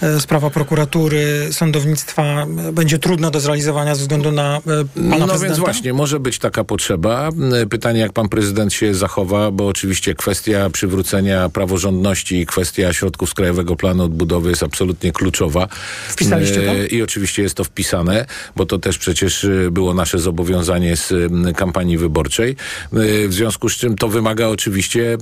[0.02, 5.10] e, sprawa prokuratury, sądownictwa e, będzie trudna do zrealizowania ze względu na e, pana No
[5.10, 5.46] prezydenta?
[5.46, 7.30] więc właśnie, może być taka potrzeba.
[7.70, 13.34] Pytanie, jak pan prezydent się zachowa, bo oczywiście kwestia przywrócenia praworządności i kwestia środków z
[13.34, 15.68] Krajowego Planu Odbudowy jest absolutnie kluczowa.
[16.08, 16.96] Wpisaliście to?
[16.96, 21.14] I oczywiście jest to wpisane, bo to też przecież było nasze zobowiązanie z
[21.56, 22.56] kampanii wyborczej.
[23.28, 25.18] W związku z czym to wymaga oczywiście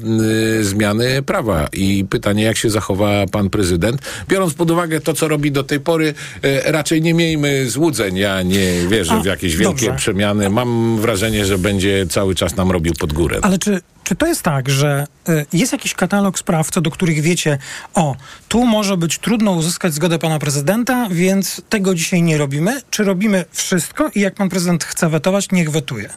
[0.62, 1.68] zmiany prawa.
[1.74, 5.80] I pytanie, jak się zachowa pan prezydent, biorąc pod uwagę to, co robi do tej
[5.80, 6.14] pory,
[6.46, 8.18] y, raczej nie miejmy złudzeń.
[8.18, 9.98] Ja nie wierzę A, w jakieś wielkie dobrze.
[9.98, 10.50] przemiany.
[10.50, 13.40] Mam wrażenie, że będzie cały czas nam robił pod górę.
[13.42, 17.22] Ale czy, czy to jest tak, że y, jest jakiś katalog spraw, co do których
[17.22, 17.58] wiecie,
[17.94, 18.16] o,
[18.48, 22.82] tu może być trudno uzyskać zgodę pana prezydenta, więc tego dzisiaj nie robimy?
[22.90, 26.10] Czy robimy wszystko i jak pan prezydent chce wetować, niech wetuje?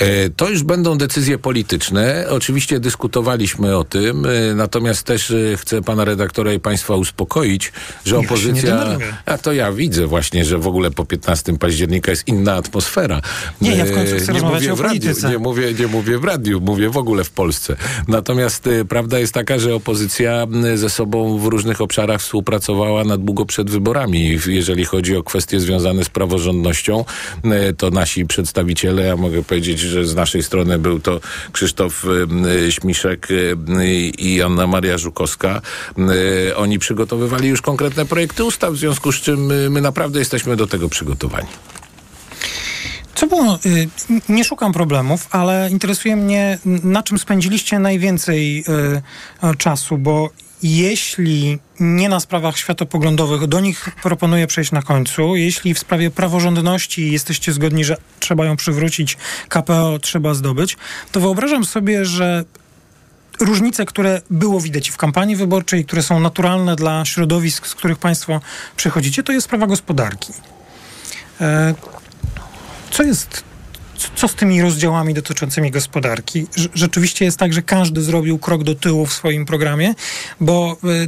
[0.00, 2.26] E, To już będą decyzje polityczne.
[2.30, 7.72] Oczywiście dyskutowaliśmy o tym, e, natomiast też e, chcę pana redaktora i państwa uspokoić,
[8.04, 8.98] że opozycja.
[9.26, 13.20] A to ja widzę właśnie, że w ogóle po 15 października jest inna atmosfera.
[13.60, 16.18] Nie, ja w końcu chcę nie rozmawiać mówię o w radiu, nie mówię, nie mówię
[16.18, 17.76] w radiu, mówię w ogóle w Polsce.
[18.08, 23.70] Natomiast prawda jest taka, że opozycja ze sobą w różnych obszarach współpracowała na długo przed
[23.70, 24.38] wyborami.
[24.46, 27.04] Jeżeli chodzi o kwestie związane z praworządnością,
[27.76, 31.20] to nasi przedstawiciele, ja mogę powiedzieć, że z naszej strony był to
[31.52, 32.04] Krzysztof
[32.66, 33.86] e, Śmiszek e,
[34.18, 35.60] i Anna Maria Żukowska.
[36.56, 40.88] Oni przygotowywali już konkretne projekty ustaw, w związku z czym my naprawdę jesteśmy do tego
[40.88, 41.48] przygotowani.
[43.20, 43.88] Co było, y,
[44.28, 48.64] nie szukam problemów, ale interesuje mnie, na czym spędziliście najwięcej
[49.44, 50.30] y, y, czasu, bo
[50.62, 55.36] jeśli nie na sprawach światopoglądowych, do nich proponuję przejść na końcu.
[55.36, 59.16] Jeśli w sprawie praworządności jesteście zgodni, że trzeba ją przywrócić,
[59.48, 60.76] KPO trzeba zdobyć,
[61.12, 62.44] to wyobrażam sobie, że
[63.40, 68.40] różnice, które było widać w kampanii wyborczej, które są naturalne dla środowisk, z których Państwo
[68.76, 70.32] przychodzicie, to jest sprawa gospodarki.
[71.40, 71.74] E,
[72.90, 73.44] co jest,
[74.16, 76.46] co z tymi rozdziałami dotyczącymi gospodarki?
[76.46, 79.94] Rz- Rzeczywiście jest tak, że każdy zrobił krok do tyłu w swoim programie,
[80.40, 81.06] bo y,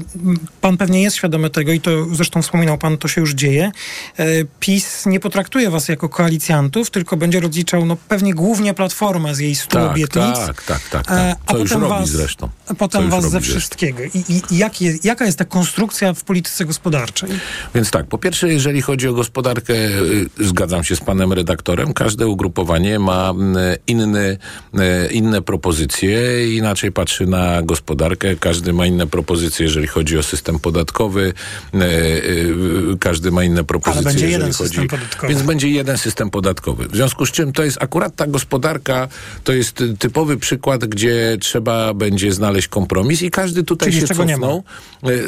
[0.61, 3.73] pan pewnie jest świadomy tego i to zresztą wspominał pan, to się już dzieje.
[4.21, 9.39] Y, PiS nie potraktuje was jako koalicjantów, tylko będzie rozliczał no, pewnie głównie Platformę z
[9.39, 10.39] jej stu Tak, obietnic.
[10.47, 11.39] tak, tak, tak, E, tak.
[11.51, 12.49] Co już robi zresztą.
[12.69, 14.03] A potem was ze wszystkiego.
[14.03, 14.73] I, i, i jak
[15.05, 17.31] jaka jest ta konstrukcja w polityce gospodarczej?
[17.75, 22.27] Więc tak, po pierwsze, jeżeli chodzi o gospodarkę, y, zgadzam się z panem redaktorem, każde
[22.27, 23.57] ugrupowanie ma mm,
[23.87, 24.39] inny,
[24.75, 30.59] y, inne propozycje, inaczej patrzy na gospodarkę, każdy ma inne propozycje, jeżeli chodzi o system
[30.59, 31.33] podatkowy,
[31.75, 34.69] y, y, każdy ma inne propozycje, będzie jeżeli jeden chodzi...
[34.69, 35.33] system podatkowy.
[35.33, 36.89] Więc będzie jeden system podatkowy.
[36.89, 39.09] W związku z czym to jest akurat ta gospodarka,
[39.45, 44.65] to jest typowy przykład, gdzie trzeba będzie znaleźć kompromis i każdy tutaj Czyli się cofnął.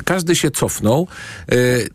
[0.04, 1.08] Każdy się cofnął.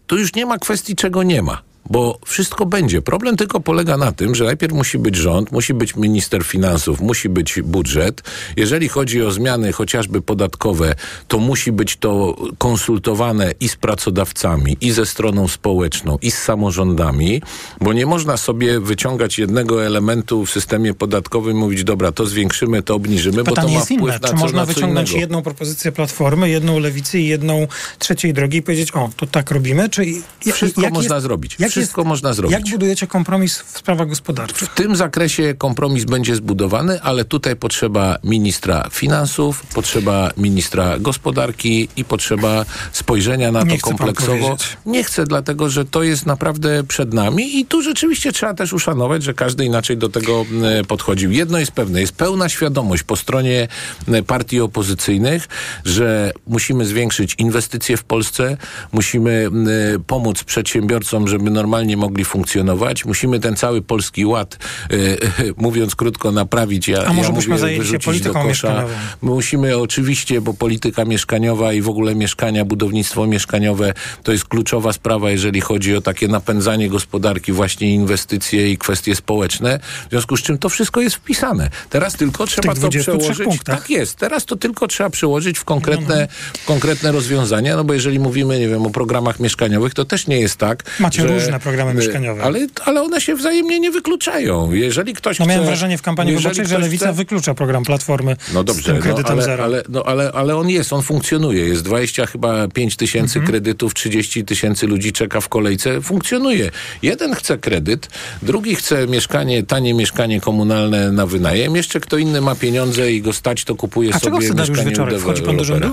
[0.08, 1.69] Tu już nie ma kwestii, czego nie ma.
[1.90, 3.02] Bo wszystko będzie.
[3.02, 7.30] Problem tylko polega na tym, że najpierw musi być rząd, musi być minister finansów, musi
[7.30, 8.22] być budżet.
[8.58, 10.96] Jeżeli chodzi o zmiany chociażby podatkowe,
[11.28, 17.42] to musi być to konsultowane i z pracodawcami, i ze stroną społeczną, i z samorządami,
[17.82, 22.84] bo nie można sobie wyciągać jednego elementu w systemie podatkowym i mówić, dobra, to zwiększymy,
[22.84, 24.12] to obniżymy, bo to ma jest wpływ inne.
[24.14, 25.22] na Czy co, można na wyciągnąć innego.
[25.22, 27.68] jedną propozycję Platformy, jedną Lewicy i jedną
[28.00, 29.90] trzeciej drogi i powiedzieć, o, to tak robimy?
[29.90, 30.06] Czy,
[30.54, 31.56] Wszystko można jest- zrobić.
[31.80, 32.58] Wszystko jest- można zrobić.
[32.58, 34.70] Jak budujecie kompromis w sprawach gospodarczych?
[34.70, 42.06] W tym zakresie kompromis będzie zbudowany, ale tutaj potrzeba ministra finansów, potrzeba ministra gospodarki i
[42.06, 44.58] potrzeba spojrzenia na Nie to kompleksowo.
[44.86, 49.24] Nie chcę, dlatego że to jest naprawdę przed nami i tu rzeczywiście trzeba też uszanować,
[49.24, 51.32] że każdy inaczej do tego e, podchodził.
[51.32, 53.68] Jedno jest pewne, jest pełna świadomość po stronie
[54.08, 55.48] e, partii opozycyjnych,
[55.86, 58.58] że musimy zwiększyć inwestycje w Polsce,
[58.92, 59.50] musimy
[59.96, 63.06] e, pomóc przedsiębiorcom, żeby normalnie mogli funkcjonować.
[63.06, 64.58] Musimy ten cały polski ład,
[64.92, 65.18] e, e,
[65.58, 66.88] mówiąc krótko, naprawić.
[66.88, 68.48] Ja, A może ja byśmy zajęli się wyrzucić polityką do kosza.
[68.68, 68.94] mieszkaniową?
[69.22, 73.94] Musimy oczywiście, bo polityka mieszkaniowa i w ogóle mieszkania, budownictwo mieszkaniowe
[74.24, 79.80] to jest kluczowa sprawa, jeżeli chodzi o takie napędzanie gospodarki, właśnie inwestycje i kwestie społeczne.
[80.08, 81.70] W związku z czym to wszystko jest wpisane.
[81.90, 83.48] Teraz tylko trzeba to 23 przełożyć.
[83.48, 83.80] punktach.
[83.80, 84.16] Tak jest.
[84.16, 88.68] Teraz to tylko trzeba przełożyć w konkretne, w konkretne rozwiązania, no bo jeżeli mówimy, nie
[88.68, 92.44] wiem, o programach mieszkaniowych, to też nie jest tak, Macie że, różne programy y, mieszkaniowe.
[92.44, 94.72] Ale, ale one się wzajemnie nie wykluczają.
[94.72, 95.54] Jeżeli ktoś No chce...
[95.54, 98.96] miałem wrażenie w kampanii wyborczej, że Lewica chce- wyklucza program Platformy no z dobrze, tym
[98.96, 99.64] no, kredytem ale, zero.
[99.64, 101.68] ale, no, ale, ale on jest, on funkcjonuje.
[101.68, 103.46] Jest 20 chyba 5 tysięcy Mhm.
[103.52, 106.02] kredytów, 30 tysięcy ludzi czeka w kolejce.
[106.02, 106.72] Funkcjonuje.
[107.02, 108.10] Jeden chce kredyt,
[108.42, 111.76] drugi chce mieszkanie, tanie mieszkanie komunalne na wynajem.
[111.76, 115.20] Jeszcze kto inny ma pieniądze i go stać, to kupuje A sobie mieszkanie u Wieczorek?
[115.20, 115.88] Wchodzi pan do rządu?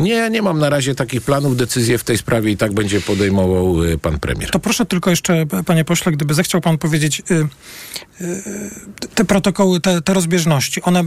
[0.00, 1.56] Nie, nie mam na razie takich planów.
[1.56, 4.50] Decyzję w tej sprawie i tak będzie podejmował y, pan premier.
[4.50, 7.34] To proszę tylko jeszcze, panie pośle, gdyby zechciał pan powiedzieć, y,
[8.20, 11.04] y, te protokoły, te, te rozbieżności, one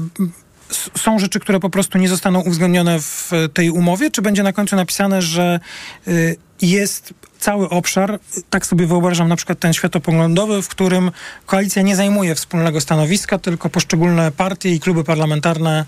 [0.97, 4.75] są rzeczy, które po prostu nie zostaną uwzględnione w tej umowie, czy będzie na końcu
[4.75, 5.59] napisane, że
[6.07, 11.11] y, jest cały obszar, tak sobie wyobrażam na przykład ten światopoglądowy, w którym
[11.45, 15.85] koalicja nie zajmuje wspólnego stanowiska, tylko poszczególne partie i kluby parlamentarne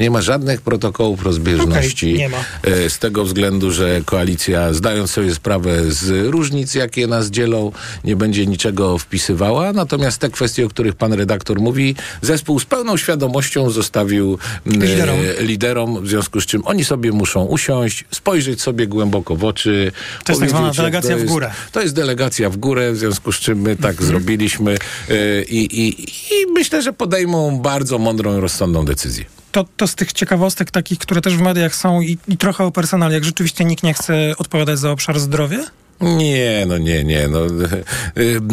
[0.00, 2.18] Nie ma żadnych protokołów rozbieżności.
[2.30, 2.70] Ma.
[2.70, 7.72] E, Z tego względu, że koalicja, zdając sobie sprawę z różnic, jakie nas dzielą,
[8.04, 9.72] nie będzie niczego wpisywała.
[9.72, 15.16] Natomiast te kwestie, o których pan redaktor mówi, zespół z pełną świadomością zostawił m, Liderom.
[15.38, 19.92] e, liderom, w związku z czym oni sobie muszą usiąść, spojrzeć sobie głęboko w oczy.
[20.24, 21.50] To jest tak zwana delegacja to w jest- górę.
[21.72, 24.06] To jest delegacja w górę, w związku z czym my tak Mhm.
[24.08, 24.76] zrobiliśmy
[25.10, 26.02] e, i, i,
[26.34, 29.24] i myślę, że podejmą bardzo mądrą, rozsądną decyzję.
[29.52, 32.70] to, to z tych ciekawostek takich, które też w mediach są i, i trochę o
[32.70, 35.58] personaliach, rzeczywiście nikt nie chce odpowiadać za obszar zdrowia?
[36.00, 37.28] Nie, no nie, nie.
[37.28, 37.40] No.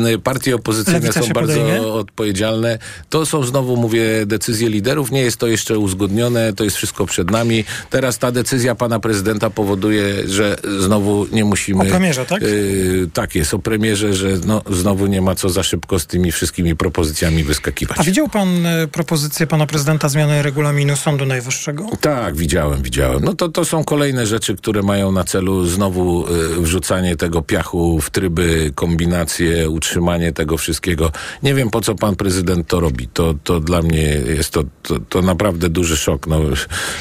[0.09, 1.81] Y, Partie opozycyjne są bardzo podejmie?
[1.81, 2.79] odpowiedzialne.
[3.09, 5.11] To są znowu, mówię, decyzje liderów.
[5.11, 7.63] Nie jest to jeszcze uzgodnione, to jest wszystko przed nami.
[7.89, 11.83] Teraz ta decyzja pana prezydenta powoduje, że znowu nie musimy...
[11.83, 12.43] O premierze, tak?
[12.43, 16.31] Y, tak jest, o premierze, że no, znowu nie ma co za szybko z tymi
[16.31, 17.99] wszystkimi propozycjami wyskakiwać.
[17.99, 21.89] A widział pan e, propozycję pana prezydenta zmiany regulaminu Sądu Najwyższego?
[22.01, 23.23] Tak, widziałem, widziałem.
[23.23, 28.01] No to, to są kolejne rzeczy, które mają na celu znowu y, wrzucanie tego piachu
[28.01, 31.11] w tryby, kombinacje, utrzymanie tego wszystkiego.
[31.43, 33.07] Nie wiem, po co pan prezydent to robi.
[33.07, 34.01] To, to dla mnie
[34.35, 36.27] jest to, to, to naprawdę duży szok.
[36.27, 36.39] No,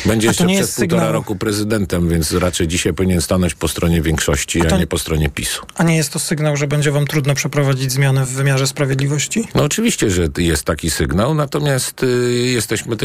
[0.07, 4.61] będzie jeszcze przez półtora sygnał- roku prezydentem, więc raczej dzisiaj powinien stanąć po stronie większości,
[4.61, 5.63] A to- a nie po stronie PiSu.
[5.75, 9.49] A nie jest to sygnał, że będzie wam trudno przeprowadzić zmiany w wymiarze sprawiedliwości?
[9.55, 12.07] No oczywiście, że jest taki sygnał, natomiast y,
[12.47, 12.99] jesteśmy też